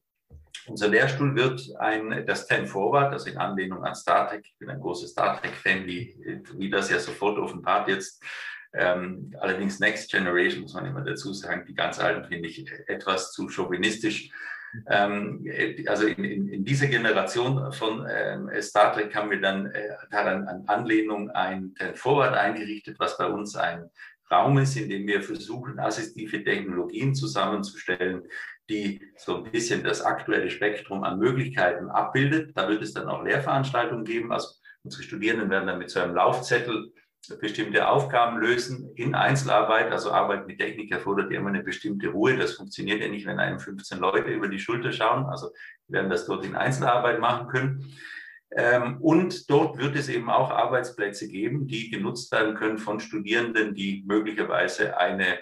Unser 0.68 0.90
Lehrstuhl 0.90 1.36
wird 1.36 1.62
ein, 1.80 2.26
das 2.26 2.48
10 2.48 2.68
Forward, 2.68 3.14
also 3.14 3.30
in 3.30 3.38
Anlehnung 3.38 3.84
an 3.84 3.96
Star 3.96 4.30
Trek. 4.30 4.42
Ich 4.46 4.58
bin 4.58 4.70
ein 4.70 4.82
großer 4.82 5.08
Star 5.08 5.40
Trek-Fan, 5.40 5.86
wie, 5.86 6.44
wie 6.58 6.70
das 6.70 6.90
ja 6.90 7.00
sofort 7.00 7.38
offenbart 7.38 7.88
jetzt. 7.88 8.22
Ähm, 8.74 9.34
allerdings 9.40 9.80
Next 9.80 10.12
Generation, 10.12 10.64
muss 10.64 10.74
man 10.74 10.86
immer 10.86 11.02
dazu 11.02 11.34
sagen, 11.34 11.66
die 11.68 11.74
ganz 11.74 12.00
alten 12.00 12.28
finde 12.28 12.50
ich 12.50 12.70
etwas 12.88 13.32
zu 13.32 13.48
chauvinistisch. 13.50 14.30
Ähm, 14.90 15.46
also 15.88 16.06
in, 16.06 16.24
in, 16.26 16.48
in 16.50 16.66
dieser 16.66 16.88
Generation 16.88 17.72
von 17.72 18.06
ähm, 18.10 18.50
Star 18.62 18.94
Trek 18.94 19.16
haben 19.16 19.32
wir 19.32 19.40
dann 19.40 19.68
äh, 19.68 19.96
daran 20.12 20.48
an 20.48 20.64
Anlehnung 20.68 21.30
ein 21.32 21.74
10 21.78 21.96
Forward 21.96 22.34
eingerichtet, 22.34 23.00
was 23.00 23.18
bei 23.18 23.28
uns 23.28 23.56
ein 23.56 23.90
Raum 24.30 24.58
ist, 24.58 24.76
in 24.76 24.90
dem 24.90 25.08
wir 25.08 25.22
versuchen, 25.22 25.80
assistive 25.80 26.44
Technologien 26.44 27.16
zusammenzustellen, 27.16 28.24
die 28.70 29.02
so 29.16 29.38
ein 29.38 29.52
bisschen 29.52 29.84
das 29.84 30.02
aktuelle 30.02 30.50
Spektrum 30.50 31.04
an 31.04 31.20
Möglichkeiten 31.20 31.90
abbildet. 31.90 32.52
Da 32.56 32.68
wird 32.68 32.82
es 32.82 32.94
dann 32.94 33.08
auch 33.08 33.24
Lehrveranstaltungen 33.24 34.04
geben. 34.04 34.32
Also 34.32 34.50
unsere 34.84 35.04
Studierenden 35.04 35.50
werden 35.50 35.68
dann 35.68 35.80
mit 35.80 35.90
so 35.90 36.00
einem 36.00 36.16
Laufzettel 36.16 36.92
bestimmte 37.42 37.88
Aufgaben 37.88 38.40
lösen 38.40 38.92
in 38.96 39.16
Einzelarbeit. 39.16 39.92
Also 39.92 40.12
Arbeit 40.12 40.48
mit 40.48 40.60
Technik 40.60 40.92
erfordert 40.92 41.32
immer 41.32 41.50
eine 41.50 41.64
bestimmte 41.64 42.10
Ruhe. 42.10 42.38
Das 42.38 42.54
funktioniert 42.54 43.02
ja 43.02 43.10
nicht, 43.10 43.26
wenn 43.26 43.40
einem 43.40 43.60
15 43.60 44.00
Leute 44.00 44.32
über 44.32 44.48
die 44.48 44.60
Schulter 44.60 44.92
schauen. 44.92 45.26
Also 45.26 45.52
werden 45.88 46.10
das 46.10 46.26
dort 46.26 46.46
in 46.46 46.56
Einzelarbeit 46.56 47.20
machen 47.20 47.48
können. 47.48 47.94
Ähm, 48.56 48.98
und 49.02 49.50
dort 49.50 49.78
wird 49.78 49.96
es 49.98 50.08
eben 50.08 50.30
auch 50.30 50.52
Arbeitsplätze 50.52 51.28
geben, 51.28 51.68
die 51.68 51.90
genutzt 51.90 52.32
werden 52.32 52.56
können 52.56 52.78
von 52.78 53.00
Studierenden, 53.00 53.76
die 53.76 54.06
möglicherweise 54.08 54.98
eine 54.98 55.40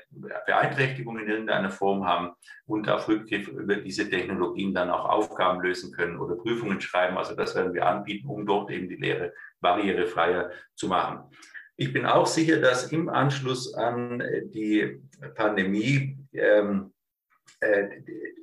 Beeinträchtigung 0.48 1.20
in 1.20 1.30
irgendeiner 1.30 1.70
Form 1.70 2.06
haben 2.06 2.32
und 2.66 2.90
auf 2.90 3.08
Rückgriff 3.08 3.48
über 3.48 3.76
diese 3.76 4.10
Technologien 4.10 4.74
dann 4.74 4.90
auch 4.90 5.06
Aufgaben 5.06 5.62
lösen 5.62 5.92
können 5.92 6.18
oder 6.18 6.36
Prüfungen 6.36 6.82
schreiben. 6.82 7.18
Also 7.18 7.36
das 7.36 7.56
werden 7.56 7.74
wir 7.74 7.86
anbieten, 7.86 8.28
um 8.28 8.46
dort 8.46 8.72
eben 8.72 8.90
die 8.90 8.96
Lehre 8.96 9.34
barrierefreier 9.62 10.50
zu 10.74 10.88
machen. 10.88 11.30
Ich 11.78 11.94
bin 11.94 12.06
auch 12.06 12.26
sicher, 12.26 12.60
dass 12.60 12.92
im 12.92 13.10
Anschluss 13.10 13.74
an 13.76 14.24
die 14.46 15.00
Pandemie 15.36 16.18
ähm, 16.34 16.92
äh, 16.92 16.95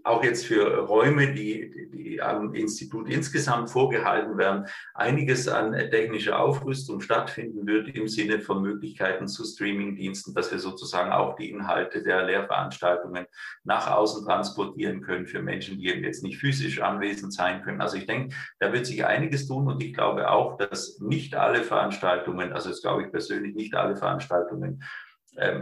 auch 0.05 0.25
jetzt 0.25 0.47
für 0.47 0.79
Räume, 0.79 1.33
die, 1.33 1.91
die 1.93 2.21
am 2.21 2.55
Institut 2.55 3.09
insgesamt 3.09 3.71
vorgehalten 3.71 4.37
werden, 4.37 4.67
einiges 4.95 5.49
an 5.49 5.73
technischer 5.73 6.41
Aufrüstung 6.41 7.01
stattfinden 7.01 7.67
wird 7.67 7.89
im 7.95 8.09
Sinne 8.09 8.41
von 8.41 8.63
Möglichkeiten 8.63 9.29
zu 9.29 9.45
Streamingdiensten, 9.45 10.35
dass 10.35 10.51
wir 10.51 10.59
sozusagen 10.59 11.13
auch 11.13 11.37
die 11.37 11.51
Inhalte 11.51 12.03
der 12.03 12.25
Lehrveranstaltungen 12.25 13.27
nach 13.65 13.91
außen 13.91 14.27
transportieren 14.27 15.03
können 15.03 15.27
für 15.27 15.43
Menschen, 15.43 15.79
die 15.79 15.89
eben 15.89 16.05
jetzt 16.05 16.25
nicht 16.25 16.39
physisch 16.39 16.81
anwesend 16.81 17.33
sein 17.33 17.63
können. 17.63 17.81
Also 17.81 17.97
ich 17.97 18.07
denke, 18.07 18.35
da 18.59 18.73
wird 18.73 18.87
sich 18.87 19.05
einiges 19.05 19.47
tun 19.47 19.69
und 19.69 19.83
ich 19.83 19.95
glaube 19.95 20.31
auch, 20.31 20.57
dass 20.57 20.99
nicht 21.01 21.35
alle 21.37 21.63
Veranstaltungen, 21.63 22.53
also 22.53 22.71
das 22.71 22.83
glaube 22.83 23.03
ich 23.03 23.11
persönlich, 23.11 23.55
nicht 23.55 23.75
alle 23.75 23.97
Veranstaltungen 23.97 24.83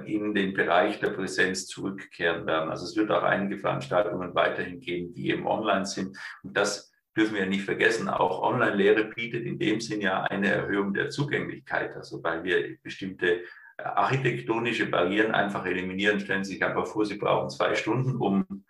in 0.04 0.34
den 0.34 0.52
Bereich 0.52 0.98
der 0.98 1.10
Präsenz 1.10 1.66
zurückkehren 1.66 2.46
werden. 2.46 2.70
Also 2.70 2.84
es 2.84 2.96
wird 2.96 3.10
auch 3.10 3.22
einige 3.22 3.56
Veranstaltungen 3.56 4.34
weiterhin 4.34 4.80
geben, 4.80 5.14
die 5.14 5.30
eben 5.30 5.46
online 5.46 5.86
sind. 5.86 6.18
Und 6.42 6.56
das 6.56 6.92
dürfen 7.16 7.36
wir 7.36 7.46
nicht 7.46 7.64
vergessen. 7.64 8.08
Auch 8.08 8.42
Online-Lehre 8.42 9.04
bietet 9.04 9.44
in 9.44 9.58
dem 9.58 9.80
Sinn 9.80 10.00
ja 10.00 10.22
eine 10.22 10.48
Erhöhung 10.48 10.92
der 10.92 11.10
Zugänglichkeit. 11.10 11.94
Also 11.94 12.22
weil 12.22 12.42
wir 12.42 12.76
bestimmte 12.82 13.42
architektonische 13.76 14.86
Barrieren 14.86 15.32
einfach 15.32 15.64
eliminieren. 15.64 16.20
Stellen 16.20 16.44
Sie 16.44 16.54
sich 16.54 16.64
einfach 16.64 16.86
vor, 16.86 17.06
Sie 17.06 17.16
brauchen 17.16 17.50
zwei 17.50 17.74
Stunden, 17.74 18.16
um 18.16 18.64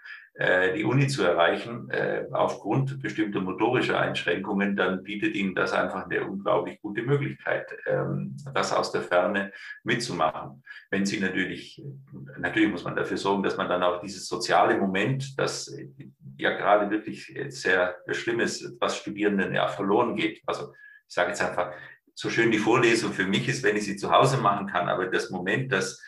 die 0.75 0.85
Uni 0.85 1.07
zu 1.07 1.23
erreichen, 1.23 1.91
äh, 1.91 2.25
aufgrund 2.33 3.03
bestimmter 3.03 3.41
motorischer 3.41 4.01
Einschränkungen, 4.01 4.75
dann 4.75 5.03
bietet 5.03 5.35
Ihnen 5.35 5.55
das 5.55 5.73
einfach 5.73 6.07
eine 6.07 6.25
unglaublich 6.25 6.81
gute 6.81 7.03
Möglichkeit, 7.03 7.67
ähm, 7.87 8.37
das 8.55 8.73
aus 8.73 8.91
der 8.91 9.03
Ferne 9.03 9.53
mitzumachen. 9.85 10.63
Wenn 10.91 11.05
Sie 11.05 11.21
natürlich, 11.21 11.83
natürlich 12.39 12.71
muss 12.71 12.85
man 12.85 12.97
dafür 12.97 13.19
sorgen, 13.19 13.43
dass 13.43 13.59
man 13.59 13.69
dann 13.69 13.83
auch 13.83 14.01
dieses 14.01 14.27
soziale 14.27 14.79
Moment, 14.79 15.39
das 15.39 15.77
ja 16.39 16.57
gerade 16.57 16.91
wirklich 16.91 17.39
sehr 17.49 17.97
schlimm 18.11 18.41
ist, 18.41 18.77
was 18.81 18.97
Studierenden 18.97 19.55
ja 19.55 19.69
verloren 19.69 20.17
geht. 20.17 20.41
Also 20.47 20.73
ich 21.07 21.15
sage 21.15 21.29
jetzt 21.31 21.43
einfach, 21.43 21.73
so 22.15 22.31
schön 22.31 22.51
die 22.51 22.59
Vorlesung 22.59 23.13
für 23.13 23.27
mich 23.27 23.49
ist, 23.49 23.63
wenn 23.63 23.77
ich 23.77 23.85
sie 23.85 23.97
zu 23.97 24.11
Hause 24.11 24.39
machen 24.39 24.67
kann, 24.67 24.89
aber 24.89 25.07
das 25.07 25.31
Moment, 25.31 25.73
dass 25.73 26.03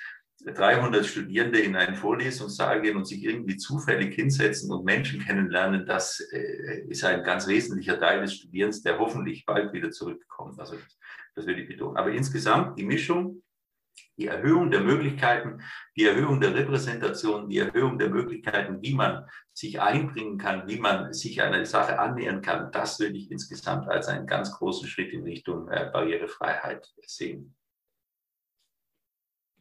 300 0.44 1.06
Studierende 1.06 1.60
in 1.60 1.76
einen 1.76 1.94
Vorlesungssaal 1.94 2.82
gehen 2.82 2.96
und 2.96 3.06
sich 3.06 3.22
irgendwie 3.22 3.56
zufällig 3.56 4.14
hinsetzen 4.14 4.72
und 4.72 4.84
Menschen 4.84 5.20
kennenlernen, 5.20 5.86
das 5.86 6.20
äh, 6.32 6.80
ist 6.88 7.04
ein 7.04 7.22
ganz 7.22 7.46
wesentlicher 7.46 7.98
Teil 7.98 8.20
des 8.20 8.34
Studierens, 8.34 8.82
der 8.82 8.98
hoffentlich 8.98 9.46
bald 9.46 9.72
wieder 9.72 9.90
zurückkommt. 9.90 10.58
Also 10.58 10.76
das 11.34 11.46
will 11.46 11.58
ich 11.58 11.68
betonen. 11.68 11.96
Aber 11.96 12.10
insgesamt 12.10 12.78
die 12.78 12.84
Mischung, 12.84 13.42
die 14.16 14.26
Erhöhung 14.26 14.70
der 14.70 14.80
Möglichkeiten, 14.80 15.62
die 15.96 16.04
Erhöhung 16.04 16.40
der 16.40 16.54
Repräsentation, 16.54 17.48
die 17.48 17.58
Erhöhung 17.58 17.98
der 17.98 18.10
Möglichkeiten, 18.10 18.82
wie 18.82 18.94
man 18.94 19.26
sich 19.52 19.80
einbringen 19.80 20.38
kann, 20.38 20.68
wie 20.68 20.78
man 20.78 21.12
sich 21.12 21.40
einer 21.40 21.64
Sache 21.66 21.98
annähern 21.98 22.42
kann, 22.42 22.72
das 22.72 22.98
würde 22.98 23.16
ich 23.16 23.30
insgesamt 23.30 23.88
als 23.88 24.08
einen 24.08 24.26
ganz 24.26 24.52
großen 24.52 24.88
Schritt 24.88 25.12
in 25.12 25.22
Richtung 25.22 25.68
äh, 25.68 25.90
Barrierefreiheit 25.92 26.86
sehen. 27.06 27.54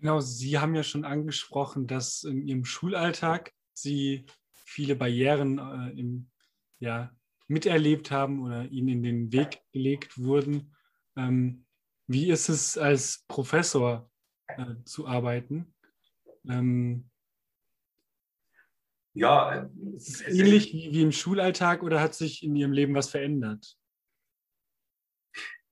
Genau, 0.01 0.19
Sie 0.19 0.57
haben 0.57 0.73
ja 0.73 0.81
schon 0.81 1.05
angesprochen, 1.05 1.85
dass 1.85 2.23
in 2.23 2.47
Ihrem 2.47 2.65
Schulalltag 2.65 3.53
Sie 3.73 4.25
viele 4.65 4.95
Barrieren 4.95 5.59
äh, 5.59 5.99
im, 5.99 6.31
ja, 6.79 7.15
miterlebt 7.47 8.09
haben 8.09 8.41
oder 8.41 8.65
Ihnen 8.65 8.89
in 8.89 9.03
den 9.03 9.31
Weg 9.31 9.61
gelegt 9.71 10.17
wurden. 10.17 10.75
Ähm, 11.15 11.65
wie 12.07 12.31
ist 12.31 12.49
es 12.49 12.79
als 12.79 13.23
Professor 13.27 14.09
äh, 14.47 14.73
zu 14.85 15.05
arbeiten? 15.05 15.75
Ähm, 16.49 17.07
ja, 19.13 19.53
äh, 19.53 19.69
ist 19.95 20.09
es 20.09 20.21
ähnlich 20.21 20.73
wie, 20.73 20.93
wie 20.93 21.01
im 21.03 21.11
Schulalltag 21.11 21.83
oder 21.83 22.01
hat 22.01 22.15
sich 22.15 22.41
in 22.41 22.55
Ihrem 22.55 22.71
Leben 22.71 22.95
was 22.95 23.09
verändert? 23.09 23.77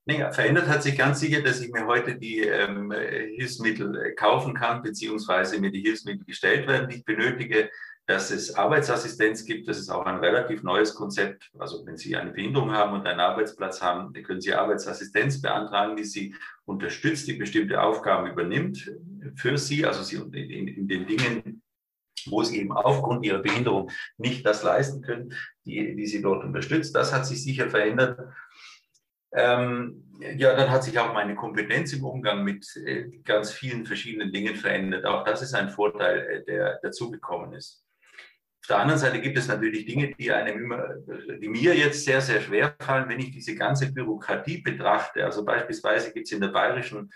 Naja, 0.06 0.32
verändert 0.32 0.66
hat 0.66 0.82
sich 0.82 0.96
ganz 0.96 1.20
sicher, 1.20 1.42
dass 1.42 1.60
ich 1.60 1.70
mir 1.70 1.86
heute 1.86 2.16
die 2.16 2.40
ähm, 2.40 2.90
Hilfsmittel 2.90 3.96
äh, 3.96 4.12
kaufen 4.14 4.54
kann, 4.54 4.82
beziehungsweise 4.82 5.60
mir 5.60 5.70
die 5.70 5.82
Hilfsmittel 5.82 6.24
gestellt 6.24 6.66
werden, 6.66 6.88
die 6.88 6.96
ich 6.96 7.04
benötige, 7.04 7.70
dass 8.06 8.30
es 8.30 8.54
Arbeitsassistenz 8.54 9.44
gibt. 9.44 9.68
Das 9.68 9.78
ist 9.78 9.88
auch 9.88 10.04
ein 10.04 10.18
relativ 10.18 10.62
neues 10.64 10.94
Konzept. 10.94 11.50
Also 11.58 11.86
wenn 11.86 11.96
Sie 11.96 12.16
eine 12.16 12.32
Behinderung 12.32 12.72
haben 12.72 12.94
und 12.94 13.06
einen 13.06 13.20
Arbeitsplatz 13.20 13.80
haben, 13.80 14.12
können 14.24 14.40
Sie 14.40 14.52
Arbeitsassistenz 14.52 15.40
beantragen, 15.40 15.96
die 15.96 16.04
Sie 16.04 16.34
unterstützt, 16.64 17.28
die 17.28 17.34
bestimmte 17.34 17.80
Aufgaben 17.80 18.28
übernimmt 18.28 18.90
für 19.36 19.56
Sie, 19.58 19.86
also 19.86 20.02
Sie 20.02 20.16
in, 20.16 20.66
in 20.66 20.88
den 20.88 21.06
Dingen, 21.06 21.62
wo 22.26 22.42
Sie 22.42 22.58
eben 22.60 22.72
aufgrund 22.72 23.24
Ihrer 23.24 23.38
Behinderung 23.38 23.90
nicht 24.18 24.44
das 24.44 24.62
leisten 24.62 25.02
können, 25.02 25.32
die, 25.64 25.94
die 25.94 26.06
Sie 26.06 26.20
dort 26.20 26.42
unterstützt. 26.42 26.96
Das 26.96 27.12
hat 27.12 27.26
sich 27.26 27.42
sicher 27.42 27.70
verändert. 27.70 28.18
Ähm, 29.32 30.04
ja, 30.36 30.54
dann 30.54 30.70
hat 30.70 30.84
sich 30.84 30.98
auch 30.98 31.12
meine 31.12 31.34
Kompetenz 31.34 31.92
im 31.92 32.04
Umgang 32.04 32.44
mit 32.44 32.66
äh, 32.84 33.04
ganz 33.24 33.52
vielen 33.52 33.86
verschiedenen 33.86 34.32
Dingen 34.32 34.56
verändert. 34.56 35.06
Auch 35.06 35.24
das 35.24 35.42
ist 35.42 35.54
ein 35.54 35.70
Vorteil, 35.70 36.18
äh, 36.18 36.44
der 36.44 36.78
dazugekommen 36.82 37.54
ist. 37.54 37.84
Auf 38.62 38.66
der 38.68 38.78
anderen 38.78 39.00
Seite 39.00 39.20
gibt 39.20 39.38
es 39.38 39.48
natürlich 39.48 39.86
Dinge, 39.86 40.14
die 40.14 40.30
einem 40.30 40.62
immer, 40.62 40.94
die 41.40 41.48
mir 41.48 41.74
jetzt 41.74 42.04
sehr, 42.04 42.20
sehr 42.20 42.40
schwer 42.40 42.74
fallen, 42.80 43.08
wenn 43.08 43.18
ich 43.18 43.30
diese 43.30 43.54
ganze 43.54 43.92
Bürokratie 43.92 44.58
betrachte. 44.58 45.24
Also 45.24 45.44
beispielsweise 45.44 46.12
gibt 46.12 46.26
es 46.26 46.32
in 46.32 46.40
der 46.40 46.48
bayerischen 46.48 47.10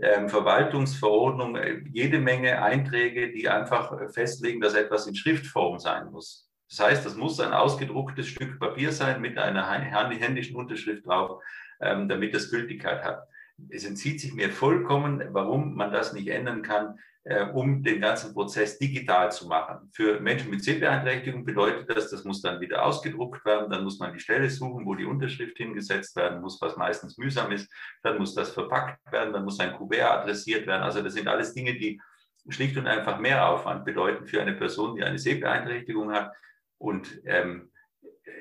ähm, 0.00 0.28
Verwaltungsverordnung 0.28 1.56
äh, 1.56 1.82
jede 1.90 2.18
Menge 2.18 2.62
Einträge, 2.62 3.32
die 3.32 3.48
einfach 3.48 4.10
festlegen, 4.12 4.60
dass 4.60 4.74
etwas 4.74 5.06
in 5.06 5.14
Schriftform 5.14 5.78
sein 5.78 6.10
muss. 6.10 6.51
Das 6.72 6.80
heißt, 6.80 7.04
das 7.04 7.16
muss 7.16 7.38
ein 7.38 7.52
ausgedrucktes 7.52 8.28
Stück 8.28 8.58
Papier 8.58 8.92
sein 8.92 9.20
mit 9.20 9.36
einer 9.36 9.68
händischen 9.68 10.56
Unterschrift 10.56 11.06
drauf, 11.06 11.42
ähm, 11.82 12.08
damit 12.08 12.34
das 12.34 12.50
Gültigkeit 12.50 13.04
hat. 13.04 13.28
Es 13.68 13.84
entzieht 13.84 14.22
sich 14.22 14.32
mir 14.32 14.48
vollkommen, 14.48 15.22
warum 15.32 15.74
man 15.74 15.92
das 15.92 16.14
nicht 16.14 16.28
ändern 16.28 16.62
kann, 16.62 16.98
äh, 17.24 17.44
um 17.44 17.82
den 17.82 18.00
ganzen 18.00 18.32
Prozess 18.32 18.78
digital 18.78 19.30
zu 19.30 19.48
machen. 19.48 19.90
Für 19.92 20.18
Menschen 20.18 20.48
mit 20.48 20.64
Sehbeeinträchtigung 20.64 21.44
bedeutet 21.44 21.94
das, 21.94 22.08
das 22.08 22.24
muss 22.24 22.40
dann 22.40 22.58
wieder 22.58 22.86
ausgedruckt 22.86 23.44
werden, 23.44 23.70
dann 23.70 23.84
muss 23.84 23.98
man 23.98 24.14
die 24.14 24.20
Stelle 24.20 24.48
suchen, 24.48 24.86
wo 24.86 24.94
die 24.94 25.04
Unterschrift 25.04 25.58
hingesetzt 25.58 26.16
werden 26.16 26.40
muss, 26.40 26.58
was 26.62 26.78
meistens 26.78 27.18
mühsam 27.18 27.52
ist, 27.52 27.70
dann 28.02 28.16
muss 28.16 28.34
das 28.34 28.48
verpackt 28.48 29.12
werden, 29.12 29.34
dann 29.34 29.44
muss 29.44 29.60
ein 29.60 29.74
Kuvert 29.74 30.22
adressiert 30.22 30.66
werden. 30.66 30.82
Also 30.82 31.02
das 31.02 31.12
sind 31.12 31.28
alles 31.28 31.52
Dinge, 31.52 31.74
die 31.74 32.00
schlicht 32.48 32.78
und 32.78 32.86
einfach 32.86 33.18
mehr 33.18 33.46
Aufwand 33.46 33.84
bedeuten 33.84 34.26
für 34.26 34.40
eine 34.40 34.54
Person, 34.54 34.96
die 34.96 35.04
eine 35.04 35.18
Sehbeeinträchtigung 35.18 36.10
hat, 36.12 36.32
und 36.82 37.22
ähm, 37.26 37.70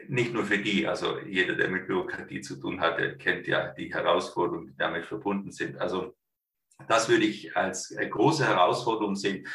nicht 0.08 0.34
nur 0.34 0.46
für 0.46 0.58
die, 0.58 0.88
also 0.88 1.20
jeder, 1.20 1.56
der 1.56 1.70
mit 1.70 1.88
Bürokratie 1.88 2.42
zu 2.42 2.60
tun 2.60 2.82
hat, 2.82 2.98
kennt 3.20 3.46
ja 3.48 3.72
die 3.72 3.94
Herausforderungen, 3.94 4.68
die 4.68 4.78
damit 4.78 5.06
verbunden 5.06 5.52
sind. 5.52 5.80
Also 5.80 6.16
das 6.88 7.08
würde 7.08 7.26
ich 7.26 7.56
als 7.56 7.96
große 7.96 8.46
Herausforderung 8.46 9.16
sehen. 9.16 9.48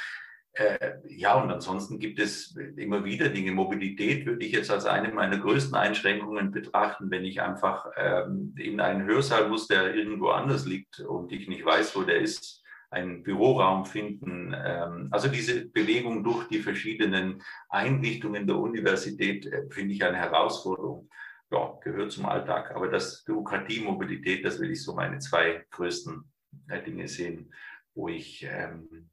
Äh, 0.53 0.95
ja, 1.09 1.35
und 1.35 1.51
ansonsten 1.51 1.99
gibt 1.99 2.21
es 2.21 2.57
immer 2.77 3.05
wieder 3.05 3.29
Dinge. 3.29 3.51
Mobilität 3.51 4.25
würde 4.25 4.47
ich 4.47 4.53
jetzt 4.53 4.71
als 4.71 4.87
eine 4.87 5.13
meiner 5.13 5.39
größten 5.39 5.75
Einschränkungen 5.75 6.53
betrachten, 6.53 7.11
wenn 7.11 7.25
ich 7.25 7.43
einfach 7.43 7.87
ähm, 7.97 8.55
in 8.57 8.81
einen 8.81 9.05
Hörsaal 9.05 9.49
muss, 9.49 9.67
der 9.67 9.95
irgendwo 9.95 10.29
anders 10.29 10.65
liegt 10.65 11.01
und 11.01 11.33
ich 11.33 11.49
nicht 11.49 11.65
weiß, 11.65 11.95
wo 11.97 12.03
der 12.03 12.21
ist 12.21 12.63
einen 12.97 13.23
Büroraum 13.23 13.85
finden. 13.85 14.55
Ähm, 14.57 15.09
also 15.11 15.29
diese 15.29 15.67
Bewegung 15.67 16.25
durch 16.25 16.49
die 16.49 16.61
verschiedenen 16.61 17.43
Einrichtungen 17.69 18.47
der 18.47 18.57
Universität 18.57 19.47
äh, 19.47 19.69
finde 19.71 19.95
ich 19.95 20.05
eine 20.05 20.17
Herausforderung. 20.17 21.09
Ja, 21.51 21.79
gehört 21.83 22.11
zum 22.11 22.27
Alltag. 22.27 22.73
Aber 22.75 22.89
das 22.89 23.23
Bürokratie, 23.25 23.81
Mobilität, 23.81 24.45
das 24.45 24.59
will 24.59 24.71
ich 24.71 24.83
so 24.83 24.95
meine 24.95 25.19
zwei 25.19 25.65
größten 25.71 26.25
äh, 26.69 26.83
Dinge 26.83 27.07
sehen, 27.07 27.53
wo 27.95 28.09
ich 28.09 28.45
ähm, 28.51 29.11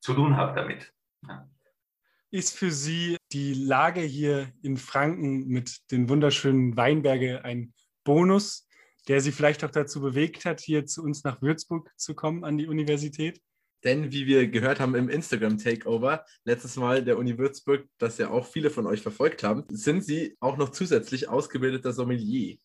zu 0.00 0.14
tun 0.14 0.36
habe 0.36 0.54
damit. 0.54 0.92
Ja. 1.26 1.48
Ist 2.30 2.58
für 2.58 2.70
Sie 2.70 3.16
die 3.32 3.54
Lage 3.54 4.00
hier 4.00 4.52
in 4.62 4.76
Franken 4.76 5.46
mit 5.48 5.90
den 5.90 6.08
wunderschönen 6.08 6.76
Weinberge 6.76 7.44
ein 7.44 7.72
Bonus, 8.04 8.66
der 9.08 9.20
Sie 9.20 9.32
vielleicht 9.32 9.64
auch 9.64 9.70
dazu 9.70 10.00
bewegt 10.00 10.44
hat, 10.44 10.60
hier 10.60 10.86
zu 10.86 11.02
uns 11.02 11.24
nach 11.24 11.42
Würzburg 11.42 11.90
zu 11.96 12.14
kommen 12.14 12.44
an 12.44 12.58
die 12.58 12.66
Universität? 12.66 13.40
Denn 13.84 14.12
wie 14.12 14.26
wir 14.26 14.46
gehört 14.48 14.78
haben 14.78 14.94
im 14.94 15.08
Instagram-Takeover, 15.08 16.24
letztes 16.44 16.76
Mal 16.76 17.04
der 17.04 17.18
Uni 17.18 17.36
Würzburg, 17.36 17.84
das 17.98 18.18
ja 18.18 18.30
auch 18.30 18.46
viele 18.46 18.70
von 18.70 18.86
euch 18.86 19.02
verfolgt 19.02 19.42
haben, 19.42 19.64
sind 19.68 20.04
Sie 20.04 20.36
auch 20.38 20.56
noch 20.56 20.70
zusätzlich 20.70 21.28
ausgebildeter 21.28 21.92
Sommelier. 21.92 22.58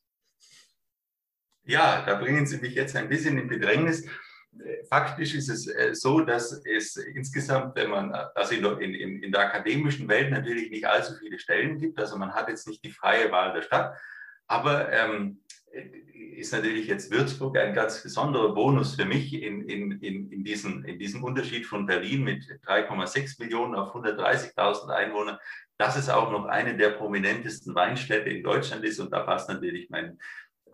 Ja, 1.64 2.06
da 2.06 2.16
bringen 2.16 2.46
Sie 2.46 2.58
mich 2.58 2.76
jetzt 2.76 2.96
ein 2.96 3.10
bisschen 3.10 3.38
in 3.40 3.48
Bedrängnis. 3.48 4.06
Faktisch 4.90 5.34
ist 5.36 5.50
es 5.50 5.68
äh, 5.68 5.94
so, 5.94 6.22
dass 6.22 6.52
es 6.66 6.96
insgesamt, 6.96 7.76
wenn 7.76 7.90
man, 7.90 8.12
also 8.14 8.56
in, 8.56 8.94
in, 8.94 9.24
in 9.24 9.32
der 9.32 9.42
akademischen 9.42 10.08
Welt 10.08 10.32
natürlich 10.32 10.70
nicht 10.70 10.86
allzu 10.86 11.14
viele 11.16 11.40
Stellen 11.40 11.78
gibt. 11.78 12.00
Also 12.00 12.18
man 12.18 12.34
hat 12.34 12.48
jetzt 12.48 12.68
nicht 12.68 12.84
die 12.84 12.92
freie 12.92 13.32
Wahl 13.32 13.54
der 13.54 13.64
Stadt. 13.64 13.98
Aber 14.48 14.92
ähm, 14.92 15.42
ist 16.38 16.54
natürlich 16.54 16.88
jetzt 16.88 17.12
Würzburg 17.12 17.58
ein 17.58 17.74
ganz 17.74 18.04
besonderer 18.04 18.54
Bonus 18.54 18.96
für 18.96 19.06
mich 19.06 19.34
in, 19.34 19.68
in, 19.68 19.92
in, 20.00 20.32
in, 20.32 20.44
diesen, 20.44 20.86
in 20.86 21.00
diesem 21.00 21.24
Unterschied 21.24 21.66
von 21.66 21.88
Berlin 21.88 22.24
mit 22.24 22.44
3,6 22.66 23.42
Millionen 23.42 23.74
auf 23.74 23.96
130.000 23.96 24.90
Einwohner, 24.90 25.40
dass 25.78 25.98
es 25.98 26.10
auch 26.10 26.32
noch 26.32 26.46
eine 26.46 26.78
der 26.78 26.92
prominentesten 26.92 27.74
Weinstädte 27.74 28.30
in 28.30 28.44
Deutschland 28.44 28.84
ist. 28.86 29.00
Und 29.00 29.12
da 29.12 29.22
passt 29.22 29.50
natürlich 29.50 29.90
mein 29.90 30.20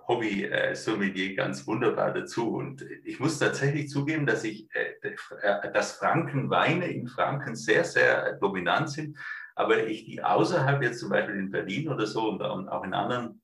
Hobby 0.05 0.43
äh, 0.43 1.33
ganz 1.35 1.65
wunderbar 1.65 2.13
dazu. 2.13 2.55
Und 2.55 2.85
ich 3.05 3.21
muss 3.21 3.39
tatsächlich 3.39 3.89
zugeben, 3.89 4.25
dass 4.25 4.43
ich, 4.43 4.67
äh, 4.75 5.11
äh 5.41 5.71
dass 5.71 5.93
Franken 5.93 6.49
Weine 6.49 6.87
in 6.87 7.07
Franken 7.07 7.55
sehr, 7.55 7.85
sehr 7.85 8.33
dominant 8.33 8.89
sind. 8.89 9.17
Aber 9.55 9.87
ich 9.87 10.05
die 10.05 10.21
außerhalb 10.21 10.81
jetzt 10.81 10.99
zum 10.99 11.09
Beispiel 11.09 11.35
in 11.35 11.51
Berlin 11.51 11.87
oder 11.87 12.05
so 12.05 12.29
und 12.29 12.41
auch 12.41 12.83
in 12.83 12.93
anderen 12.93 13.42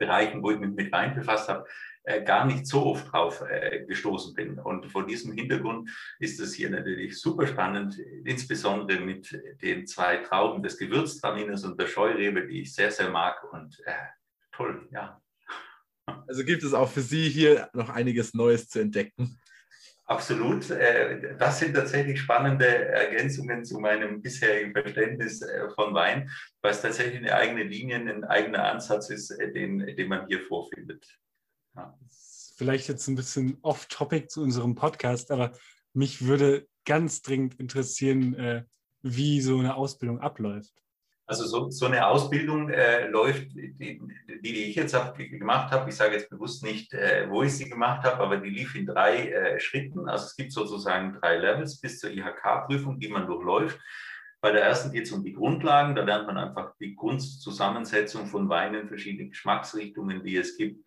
Bereichen, 0.00 0.42
wo 0.42 0.50
ich 0.50 0.58
mich 0.58 0.70
mit 0.70 0.90
Wein 0.90 1.14
befasst 1.14 1.48
habe, 1.48 1.64
äh, 2.02 2.22
gar 2.22 2.46
nicht 2.46 2.66
so 2.66 2.86
oft 2.86 3.12
drauf 3.12 3.44
äh, 3.48 3.84
gestoßen 3.86 4.34
bin. 4.34 4.58
Und 4.58 4.86
vor 4.86 5.06
diesem 5.06 5.32
Hintergrund 5.34 5.90
ist 6.18 6.40
es 6.40 6.54
hier 6.54 6.70
natürlich 6.70 7.20
super 7.20 7.46
spannend, 7.46 7.98
insbesondere 8.24 9.00
mit 9.00 9.38
den 9.62 9.86
zwei 9.86 10.16
Trauben 10.16 10.62
des 10.62 10.78
Gewürztraminers 10.78 11.64
und 11.64 11.78
der 11.78 11.86
Scheurebe, 11.86 12.46
die 12.46 12.62
ich 12.62 12.74
sehr, 12.74 12.90
sehr 12.90 13.10
mag. 13.10 13.44
Und 13.52 13.78
äh, 13.84 13.92
toll, 14.50 14.88
ja. 14.90 15.20
Also 16.26 16.44
gibt 16.44 16.62
es 16.62 16.72
auch 16.72 16.90
für 16.90 17.02
Sie 17.02 17.28
hier 17.28 17.68
noch 17.74 17.90
einiges 17.90 18.34
Neues 18.34 18.68
zu 18.68 18.80
entdecken. 18.80 19.38
Absolut. 20.10 20.68
Äh, 20.70 21.36
das 21.38 21.60
sind 21.60 21.72
tatsächlich 21.72 22.20
spannende 22.20 22.66
Ergänzungen 22.66 23.64
zu 23.64 23.78
meinem 23.78 24.20
bisherigen 24.20 24.72
Verständnis 24.72 25.40
äh, 25.40 25.70
von 25.76 25.94
Wein, 25.94 26.28
weil 26.62 26.72
es 26.72 26.82
tatsächlich 26.82 27.18
eine 27.18 27.32
eigene 27.32 27.62
Linie, 27.62 27.94
ein 27.94 28.24
eigener 28.24 28.64
Ansatz 28.64 29.08
ist, 29.10 29.30
äh, 29.30 29.52
den, 29.52 29.78
den 29.78 30.08
man 30.08 30.26
hier 30.26 30.40
vorfindet. 30.40 31.06
Ja. 31.76 31.96
Vielleicht 32.56 32.88
jetzt 32.88 33.06
ein 33.06 33.14
bisschen 33.14 33.58
off-topic 33.62 34.26
zu 34.26 34.42
unserem 34.42 34.74
Podcast, 34.74 35.30
aber 35.30 35.52
mich 35.92 36.26
würde 36.26 36.66
ganz 36.84 37.22
dringend 37.22 37.60
interessieren, 37.60 38.66
wie 39.02 39.40
so 39.40 39.58
eine 39.58 39.76
Ausbildung 39.76 40.18
abläuft. 40.18 40.74
Also 41.30 41.46
so, 41.46 41.70
so 41.70 41.86
eine 41.86 42.08
Ausbildung 42.08 42.70
äh, 42.70 43.06
läuft, 43.06 43.54
die, 43.54 44.02
die, 44.42 44.52
die, 44.52 44.64
ich 44.64 44.76
jetzt 44.76 44.94
hab, 44.94 45.16
gemacht 45.16 45.70
habe, 45.70 45.88
ich 45.88 45.96
sage 45.96 46.14
jetzt 46.14 46.30
bewusst 46.30 46.62
nicht, 46.62 46.92
äh, 46.92 47.28
wo 47.28 47.42
ich 47.42 47.52
sie 47.52 47.68
gemacht 47.68 48.04
habe, 48.04 48.22
aber 48.22 48.36
die 48.38 48.50
lief 48.50 48.74
in 48.74 48.86
drei 48.86 49.30
äh, 49.30 49.60
Schritten. 49.60 50.08
Also 50.08 50.26
es 50.26 50.36
gibt 50.36 50.52
sozusagen 50.52 51.18
drei 51.20 51.38
Levels 51.38 51.80
bis 51.80 52.00
zur 52.00 52.10
IHK-Prüfung, 52.10 52.98
die 52.98 53.08
man 53.08 53.26
durchläuft. 53.26 53.78
Bei 54.40 54.52
der 54.52 54.62
ersten 54.62 54.90
geht 54.90 55.06
es 55.06 55.12
um 55.12 55.22
die 55.22 55.34
Grundlagen, 55.34 55.94
da 55.94 56.02
lernt 56.02 56.26
man 56.26 56.38
einfach 56.38 56.74
die 56.80 56.96
Grundzusammensetzung 56.96 58.26
von 58.26 58.48
Weinen, 58.48 58.88
verschiedene 58.88 59.28
Geschmacksrichtungen, 59.28 60.24
die 60.24 60.36
es 60.36 60.56
gibt. 60.56 60.82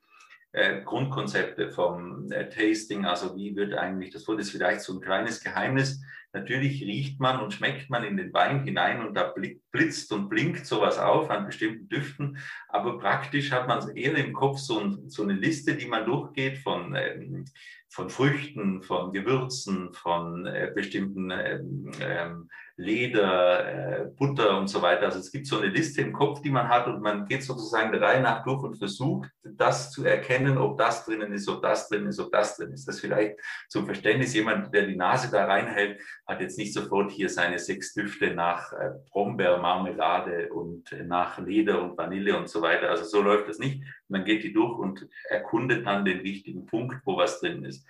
Äh, 0.53 0.81
Grundkonzepte 0.83 1.69
vom 1.69 2.31
äh, 2.31 2.47
Tasting, 2.47 3.05
also 3.05 3.35
wie 3.35 3.55
wird 3.55 3.73
eigentlich, 3.73 4.11
das 4.11 4.27
wurde 4.27 4.43
vielleicht 4.43 4.81
so 4.81 4.93
ein 4.93 5.01
kleines 5.01 5.43
Geheimnis, 5.43 6.01
Natürlich 6.35 6.81
riecht 6.81 7.19
man 7.19 7.39
und 7.39 7.53
schmeckt 7.53 7.91
man 7.91 8.03
in 8.03 8.17
den 8.17 8.33
Wein 8.33 8.63
hinein 8.63 9.05
und 9.05 9.13
da 9.13 9.31
blitzt 9.71 10.11
und 10.11 10.29
blinkt 10.29 10.65
sowas 10.65 10.97
auf 10.97 11.29
an 11.29 11.45
bestimmten 11.45 11.87
Düften. 11.89 12.39
Aber 12.69 12.97
praktisch 12.97 13.51
hat 13.51 13.67
man 13.67 13.95
eher 13.95 14.15
im 14.15 14.33
Kopf 14.33 14.57
so, 14.57 14.79
ein, 14.79 15.09
so 15.09 15.21
eine 15.21 15.33
Liste, 15.33 15.75
die 15.75 15.85
man 15.85 16.05
durchgeht 16.05 16.57
von 16.57 16.95
ähm, 16.95 17.45
von 17.93 18.09
Früchten, 18.09 18.81
von 18.81 19.13
Gewürzen, 19.13 19.93
von 19.93 20.47
äh, 20.47 20.71
bestimmten 20.73 21.29
ähm, 21.29 21.91
ähm, 22.01 22.49
Leder, 22.75 23.67
äh, 23.67 24.05
Butter 24.17 24.57
und 24.57 24.67
so 24.67 24.81
weiter. 24.81 25.05
Also 25.05 25.19
es 25.19 25.31
gibt 25.31 25.45
so 25.45 25.59
eine 25.59 25.67
Liste 25.67 26.01
im 26.01 26.11
Kopf, 26.11 26.41
die 26.41 26.49
man 26.49 26.69
hat 26.69 26.87
und 26.87 27.01
man 27.01 27.27
geht 27.27 27.43
sozusagen 27.43 27.91
der 27.91 28.01
Reihe 28.01 28.21
nach 28.21 28.43
durch 28.43 28.63
und 28.63 28.77
versucht, 28.79 29.29
das 29.43 29.91
zu 29.91 30.03
erkennen, 30.05 30.57
ob 30.57 30.75
das 30.79 31.05
drinnen 31.05 31.31
ist, 31.33 31.47
ob 31.47 31.61
das 31.61 31.87
drin 31.87 32.07
ist, 32.07 32.19
ob 32.19 32.31
das 32.31 32.57
drin 32.57 32.71
ist. 32.71 32.87
Das 32.87 32.99
vielleicht 32.99 33.37
zum 33.69 33.85
Verständnis, 33.85 34.33
jemand, 34.33 34.73
der 34.73 34.87
die 34.87 34.95
Nase 34.95 35.29
da 35.29 35.45
reinhält, 35.45 36.01
hat 36.25 36.41
jetzt 36.41 36.57
nicht 36.57 36.73
sofort 36.73 37.11
hier 37.11 37.29
seine 37.29 37.59
sechs 37.59 37.93
Düfte 37.93 38.33
nach 38.33 38.73
äh, 38.73 38.89
Brombeer, 39.11 39.59
Marmelade 39.59 40.51
und 40.51 40.91
äh, 40.93 41.03
nach 41.03 41.37
Leder 41.37 41.83
und 41.83 41.95
Vanille 41.95 42.35
und 42.35 42.49
so 42.49 42.63
weiter. 42.63 42.89
Also 42.89 43.03
so 43.03 43.21
läuft 43.21 43.49
das 43.49 43.59
nicht. 43.59 43.83
Man 44.13 44.25
geht 44.25 44.43
die 44.43 44.53
durch 44.53 44.77
und 44.77 45.09
erkundet 45.29 45.85
dann 45.87 46.05
den 46.05 46.23
wichtigen 46.23 46.67
Punkt, 46.67 47.01
wo 47.03 47.17
was 47.17 47.39
drin 47.39 47.65
ist. 47.65 47.85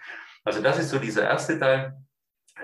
Also 0.45 0.61
das 0.61 0.79
ist 0.79 0.89
so 0.89 0.97
dieser 0.97 1.23
erste 1.23 1.59
Teil. 1.59 1.97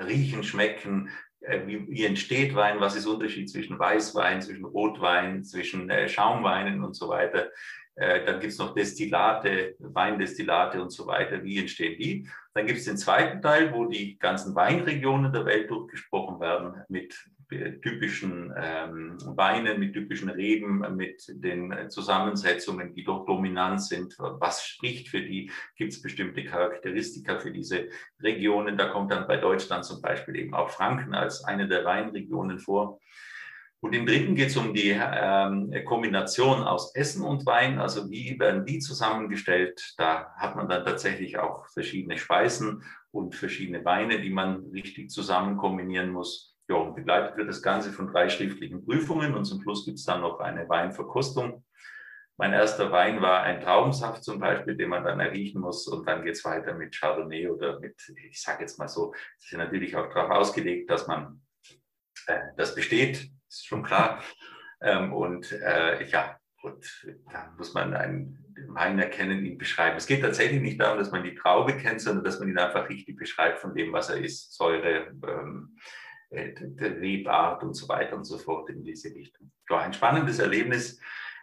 Riechen, 0.07 0.43
schmecken, 0.43 1.09
äh, 1.41 1.67
wie, 1.67 1.87
wie, 1.89 2.05
entsteht 2.05 2.55
Wein, 2.55 2.79
was 2.79 2.95
ist 2.95 3.05
der 3.05 3.13
Unterschied 3.13 3.49
zwischen 3.49 3.77
Weißwein, 3.77 4.41
zwischen 4.41 4.65
Rotwein, 4.65 5.43
zwischen 5.43 5.89
äh, 5.89 6.07
Schaumweinen 6.07 6.83
und 6.83 6.95
so 6.95 7.09
weiter. 7.09 7.49
Äh, 7.95 8.23
dann 8.23 8.39
gibt 8.39 8.53
es 8.53 8.59
noch 8.59 8.73
Destillate, 8.73 9.75
Weindestillate 9.79 10.81
und 10.81 10.91
so 10.91 11.05
weiter. 11.05 11.43
Wie 11.43 11.57
entstehen 11.57 11.97
die? 11.99 12.29
Dann 12.53 12.65
gibt 12.65 12.79
es 12.79 12.85
den 12.85 12.97
zweiten 12.97 13.41
Teil, 13.41 13.73
wo 13.73 13.85
die 13.85 14.17
ganzen 14.17 14.55
Weinregionen 14.55 15.33
der 15.33 15.45
Welt 15.45 15.69
durchgesprochen 15.69 16.39
werden 16.39 16.81
mit 16.87 17.29
typischen 17.49 18.53
ähm, 18.55 19.17
Weinen, 19.25 19.79
mit 19.79 19.93
typischen 19.93 20.29
Reben, 20.29 20.79
mit 20.95 21.25
den 21.29 21.89
Zusammensetzungen, 21.89 22.93
die 22.93 23.03
doch 23.03 23.25
dominant 23.25 23.81
sind. 23.81 24.15
Was 24.19 24.65
spricht 24.65 25.09
für 25.09 25.21
die? 25.21 25.51
Gibt 25.75 25.93
es 25.93 26.01
bestimmte 26.01 26.43
Charakteristika 26.43 27.39
für 27.39 27.51
diese 27.51 27.89
Regionen? 28.21 28.77
Da 28.77 28.89
kommt 28.89 29.11
dann 29.11 29.27
bei 29.27 29.37
Deutschland 29.37 29.85
zum 29.85 30.01
Beispiel 30.01 30.35
eben 30.35 30.53
auch 30.53 30.69
Franken 30.69 31.13
als 31.15 31.43
eine 31.43 31.67
der 31.67 31.85
Weinregionen 31.85 32.59
vor. 32.59 32.99
Und 33.81 33.95
im 33.95 34.05
dritten 34.05 34.35
geht 34.35 34.49
es 34.49 34.57
um 34.57 34.73
die 34.73 34.89
ähm, 34.89 35.73
Kombination 35.85 36.63
aus 36.63 36.93
Essen 36.95 37.23
und 37.23 37.45
Wein. 37.45 37.79
Also 37.79 38.09
wie 38.09 38.37
werden 38.37 38.65
die 38.65 38.79
zusammengestellt? 38.79 39.93
Da 39.97 40.33
hat 40.35 40.55
man 40.57 40.67
dann 40.67 40.83
tatsächlich 40.83 41.37
auch 41.37 41.65
verschiedene 41.69 42.17
Speisen 42.17 42.83
und 43.11 43.35
verschiedene 43.35 43.85
Weine, 43.85 44.19
die 44.19 44.31
man 44.31 44.65
richtig 44.73 45.09
zusammen 45.09 45.55
kombinieren 45.55 46.09
muss. 46.09 46.58
Ja, 46.69 46.75
und 46.75 46.95
begleitet 46.95 47.35
wird 47.35 47.49
das 47.49 47.63
Ganze 47.63 47.91
von 47.91 48.07
drei 48.07 48.29
schriftlichen 48.29 48.85
Prüfungen 48.85 49.33
und 49.33 49.45
zum 49.45 49.59
Schluss 49.61 49.85
gibt 49.85 49.97
es 49.97 50.05
dann 50.05 50.21
noch 50.21 50.39
eine 50.39 50.69
Weinverkostung. 50.69 51.65
Mein 52.37 52.53
erster 52.53 52.91
Wein 52.91 53.21
war 53.23 53.41
ein 53.41 53.59
Traubensaft 53.59 54.23
zum 54.23 54.39
Beispiel, 54.39 54.77
den 54.77 54.89
man 54.89 55.03
dann 55.03 55.19
erriechen 55.19 55.61
muss 55.61 55.87
und 55.87 56.07
dann 56.07 56.23
geht 56.23 56.35
es 56.35 56.45
weiter 56.45 56.75
mit 56.75 56.95
Chardonnay 56.95 57.47
oder 57.47 57.79
mit, 57.79 57.95
ich 58.29 58.39
sage 58.39 58.61
jetzt 58.61 58.77
mal 58.77 58.87
so, 58.87 59.15
es 59.39 59.51
ist 59.51 59.57
natürlich 59.57 59.95
auch 59.95 60.13
darauf 60.13 60.29
ausgelegt, 60.29 60.91
dass 60.91 61.07
man 61.07 61.41
äh, 62.27 62.39
das 62.55 62.75
besteht, 62.75 63.31
ist 63.47 63.65
schon 63.65 63.83
klar. 63.83 64.23
Ähm, 64.81 65.11
und 65.11 65.51
äh, 65.51 66.05
ja, 66.05 66.39
und 66.61 67.05
da 67.33 67.53
muss 67.57 67.73
man 67.73 67.93
einen 67.93 68.45
Wein 68.69 68.97
erkennen, 68.97 69.43
ihn 69.43 69.57
beschreiben. 69.57 69.97
Es 69.97 70.07
geht 70.07 70.21
tatsächlich 70.21 70.61
nicht 70.61 70.79
darum, 70.79 70.97
dass 70.97 71.11
man 71.11 71.25
die 71.25 71.35
Traube 71.35 71.75
kennt, 71.75 71.99
sondern 71.99 72.23
dass 72.23 72.39
man 72.39 72.47
ihn 72.47 72.57
einfach 72.57 72.87
richtig 72.87 73.17
beschreibt 73.17 73.59
von 73.59 73.75
dem, 73.75 73.91
was 73.91 74.09
er 74.09 74.21
ist. 74.21 74.55
Säure, 74.55 75.07
ähm, 75.27 75.75
äh, 76.29 76.53
der 76.57 76.99
Rebart 76.99 77.63
und 77.63 77.73
so 77.73 77.87
weiter 77.87 78.15
und 78.15 78.25
so 78.25 78.37
fort 78.37 78.69
in 78.69 78.83
diese 78.83 79.13
Richtung. 79.13 79.51
Ja, 79.69 79.79
ein 79.79 79.93
spannendes 79.93 80.39
Erlebnis. 80.39 80.99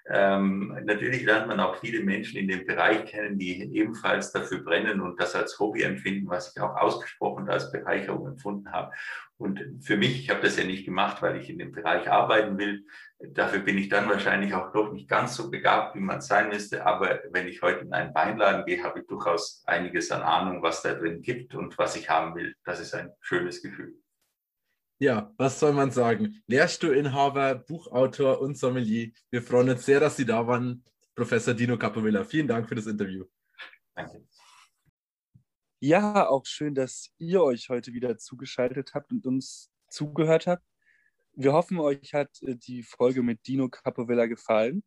Ähm, 0.09 0.79
natürlich 0.85 1.25
lernt 1.25 1.49
man 1.49 1.59
auch 1.59 1.77
viele 1.77 2.05
Menschen 2.05 2.39
in 2.39 2.47
dem 2.47 2.65
Bereich 2.65 3.07
kennen, 3.07 3.39
die 3.39 3.75
ebenfalls 3.75 4.31
dafür 4.31 4.63
brennen 4.63 5.01
und 5.01 5.21
das 5.21 5.35
als 5.35 5.59
Hobby 5.59 5.83
empfinden, 5.83 6.29
was 6.29 6.55
ich 6.55 6.63
auch 6.63 6.77
ausgesprochen 6.77 7.49
als 7.49 7.73
Bereicherung 7.73 8.29
empfunden 8.29 8.71
habe. 8.71 8.93
Und 9.37 9.61
für 9.81 9.97
mich, 9.97 10.21
ich 10.21 10.31
habe 10.31 10.43
das 10.43 10.57
ja 10.57 10.65
nicht 10.65 10.85
gemacht, 10.85 11.23
weil 11.23 11.41
ich 11.41 11.51
in 11.51 11.59
dem 11.59 11.73
Bereich 11.73 12.09
arbeiten 12.09 12.57
will. 12.57 12.87
Dafür 13.19 13.59
bin 13.61 13.77
ich 13.79 13.89
dann 13.89 14.09
wahrscheinlich 14.09 14.55
auch 14.55 14.73
doch 14.73 14.93
nicht 14.93 15.09
ganz 15.09 15.35
so 15.35 15.51
begabt, 15.51 15.97
wie 15.97 16.01
man 16.01 16.21
sein 16.21 16.51
müsste. 16.51 16.87
Aber 16.87 17.21
wenn 17.33 17.49
ich 17.49 17.61
heute 17.61 17.81
in 17.81 17.93
einen 17.93 18.15
Weinladen 18.15 18.65
gehe, 18.65 18.85
habe 18.85 19.01
ich 19.01 19.07
durchaus 19.09 19.65
einiges 19.67 20.13
an 20.13 20.23
Ahnung, 20.23 20.63
was 20.63 20.83
da 20.83 20.95
drin 20.95 21.21
gibt 21.21 21.55
und 21.55 21.77
was 21.79 21.97
ich 21.97 22.09
haben 22.09 22.37
will. 22.37 22.55
Das 22.65 22.79
ist 22.79 22.95
ein 22.95 23.11
schönes 23.21 23.61
Gefühl. 23.61 23.95
Ja, 24.99 25.31
was 25.37 25.61
soll 25.61 25.73
man 25.73 25.91
sagen? 25.91 26.43
Lehrstuhlinhaber, 26.47 27.55
Buchautor 27.57 28.41
und 28.41 28.57
Sommelier. 28.57 29.11
Wir 29.31 29.43
freuen 29.43 29.69
uns 29.71 29.85
sehr, 29.85 30.01
dass 30.01 30.17
Sie 30.17 30.25
da 30.25 30.47
waren, 30.47 30.83
Professor 31.15 31.53
Dino 31.53 31.77
Capovilla. 31.77 32.25
Vielen 32.25 32.49
Dank 32.49 32.67
für 32.69 32.75
das 32.75 32.87
Interview. 32.87 33.25
Danke. 33.95 34.27
Ja, 35.81 36.29
auch 36.29 36.47
schön, 36.47 36.75
dass 36.75 37.11
ihr 37.19 37.43
euch 37.43 37.69
heute 37.69 37.93
wieder 37.93 38.17
zugeschaltet 38.17 38.95
habt 38.95 39.13
und 39.13 39.27
uns 39.27 39.71
zugehört 39.91 40.47
habt. 40.47 40.65
Wir 41.35 41.53
hoffen, 41.53 41.79
euch 41.79 42.15
hat 42.15 42.43
äh, 42.43 42.57
die 42.57 42.83
Folge 42.83 43.23
mit 43.23 43.47
Dino 43.47 43.69
Capovilla 43.69 44.25
gefallen. 44.25 44.83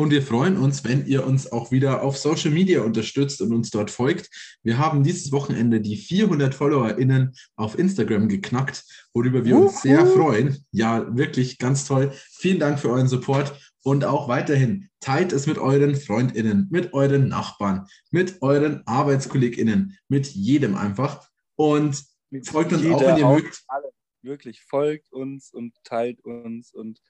Und 0.00 0.12
wir 0.12 0.22
freuen 0.22 0.56
uns, 0.56 0.84
wenn 0.84 1.06
ihr 1.06 1.26
uns 1.26 1.50
auch 1.50 1.72
wieder 1.72 2.02
auf 2.02 2.16
Social 2.16 2.52
Media 2.52 2.82
unterstützt 2.82 3.42
und 3.42 3.52
uns 3.52 3.70
dort 3.70 3.90
folgt. 3.90 4.30
Wir 4.62 4.78
haben 4.78 5.02
dieses 5.02 5.32
Wochenende 5.32 5.80
die 5.80 5.96
400 5.96 6.54
FollowerInnen 6.54 7.34
auf 7.56 7.76
Instagram 7.76 8.28
geknackt, 8.28 8.84
worüber 9.12 9.44
wir 9.44 9.56
uns 9.56 9.82
sehr 9.82 10.06
freuen. 10.06 10.64
Ja, 10.70 11.16
wirklich 11.16 11.58
ganz 11.58 11.84
toll. 11.84 12.12
Vielen 12.30 12.60
Dank 12.60 12.78
für 12.78 12.90
euren 12.90 13.08
Support 13.08 13.58
und 13.82 14.04
auch 14.04 14.28
weiterhin 14.28 14.88
teilt 15.00 15.32
es 15.32 15.48
mit 15.48 15.58
euren 15.58 15.96
FreundInnen, 15.96 16.68
mit 16.70 16.92
euren 16.92 17.26
Nachbarn, 17.26 17.88
mit 18.12 18.40
euren 18.40 18.86
ArbeitskollegInnen, 18.86 19.98
mit 20.08 20.28
jedem 20.28 20.76
einfach. 20.76 21.28
Und 21.56 22.04
folgt 22.44 22.72
uns 22.72 22.86
auch, 22.86 23.00
wenn 23.00 23.16
ihr 23.16 23.26
mögt. 23.26 23.64
Alle. 23.66 23.90
Wirklich, 24.22 24.62
folgt 24.62 25.12
uns 25.12 25.50
und 25.52 25.74
teilt 25.82 26.20
uns 26.24 26.72
und 26.72 27.00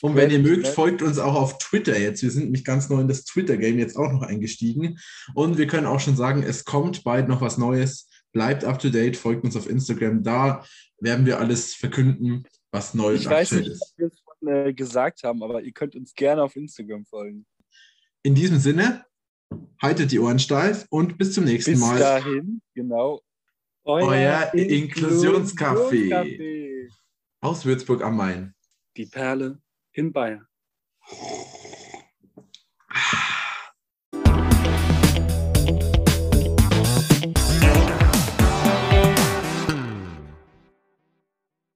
und 0.00 0.16
wenn 0.16 0.30
ihr 0.30 0.38
mögt, 0.38 0.68
folgt 0.68 1.02
uns 1.02 1.18
auch 1.18 1.34
auf 1.34 1.58
Twitter 1.58 1.98
jetzt. 1.98 2.22
Wir 2.22 2.30
sind 2.30 2.44
nämlich 2.44 2.64
ganz 2.64 2.88
neu 2.88 3.00
in 3.00 3.08
das 3.08 3.24
Twitter-Game 3.24 3.78
jetzt 3.78 3.96
auch 3.96 4.12
noch 4.12 4.22
eingestiegen. 4.22 4.98
Und 5.34 5.58
wir 5.58 5.66
können 5.66 5.86
auch 5.86 6.00
schon 6.00 6.16
sagen, 6.16 6.42
es 6.42 6.64
kommt 6.64 7.04
bald 7.04 7.28
noch 7.28 7.40
was 7.40 7.58
Neues. 7.58 8.08
Bleibt 8.32 8.64
up 8.64 8.78
to 8.78 8.90
date, 8.90 9.16
folgt 9.16 9.44
uns 9.44 9.56
auf 9.56 9.68
Instagram. 9.68 10.22
Da 10.22 10.64
werden 10.98 11.26
wir 11.26 11.38
alles 11.38 11.74
verkünden, 11.74 12.44
was 12.70 12.94
neu 12.94 13.14
ist. 13.14 13.22
Ich 13.22 13.30
weiß 13.30 13.52
nicht, 13.52 13.68
ist. 13.68 13.82
ob 13.82 13.98
wir 13.98 14.06
es 14.06 14.18
schon 14.18 14.48
äh, 14.48 14.72
gesagt 14.72 15.22
haben, 15.24 15.42
aber 15.42 15.62
ihr 15.62 15.72
könnt 15.72 15.96
uns 15.96 16.14
gerne 16.14 16.42
auf 16.42 16.56
Instagram 16.56 17.04
folgen. 17.04 17.44
In 18.22 18.34
diesem 18.34 18.58
Sinne, 18.58 19.04
haltet 19.80 20.12
die 20.12 20.20
Ohren 20.20 20.38
steif 20.38 20.86
und 20.90 21.18
bis 21.18 21.32
zum 21.32 21.44
nächsten 21.44 21.72
bis 21.72 21.80
Mal. 21.80 21.94
Bis 21.94 22.00
dahin, 22.00 22.62
genau. 22.74 23.20
Euer, 23.84 24.06
Euer 24.06 24.54
Inklusionscafé. 24.54 26.04
Inklusionscafé 26.04 26.88
aus 27.40 27.64
Würzburg 27.64 28.02
am 28.02 28.16
Main 28.16 28.54
die 28.96 29.06
Perle 29.06 29.60
in 29.92 30.12
Bayern. 30.12 30.46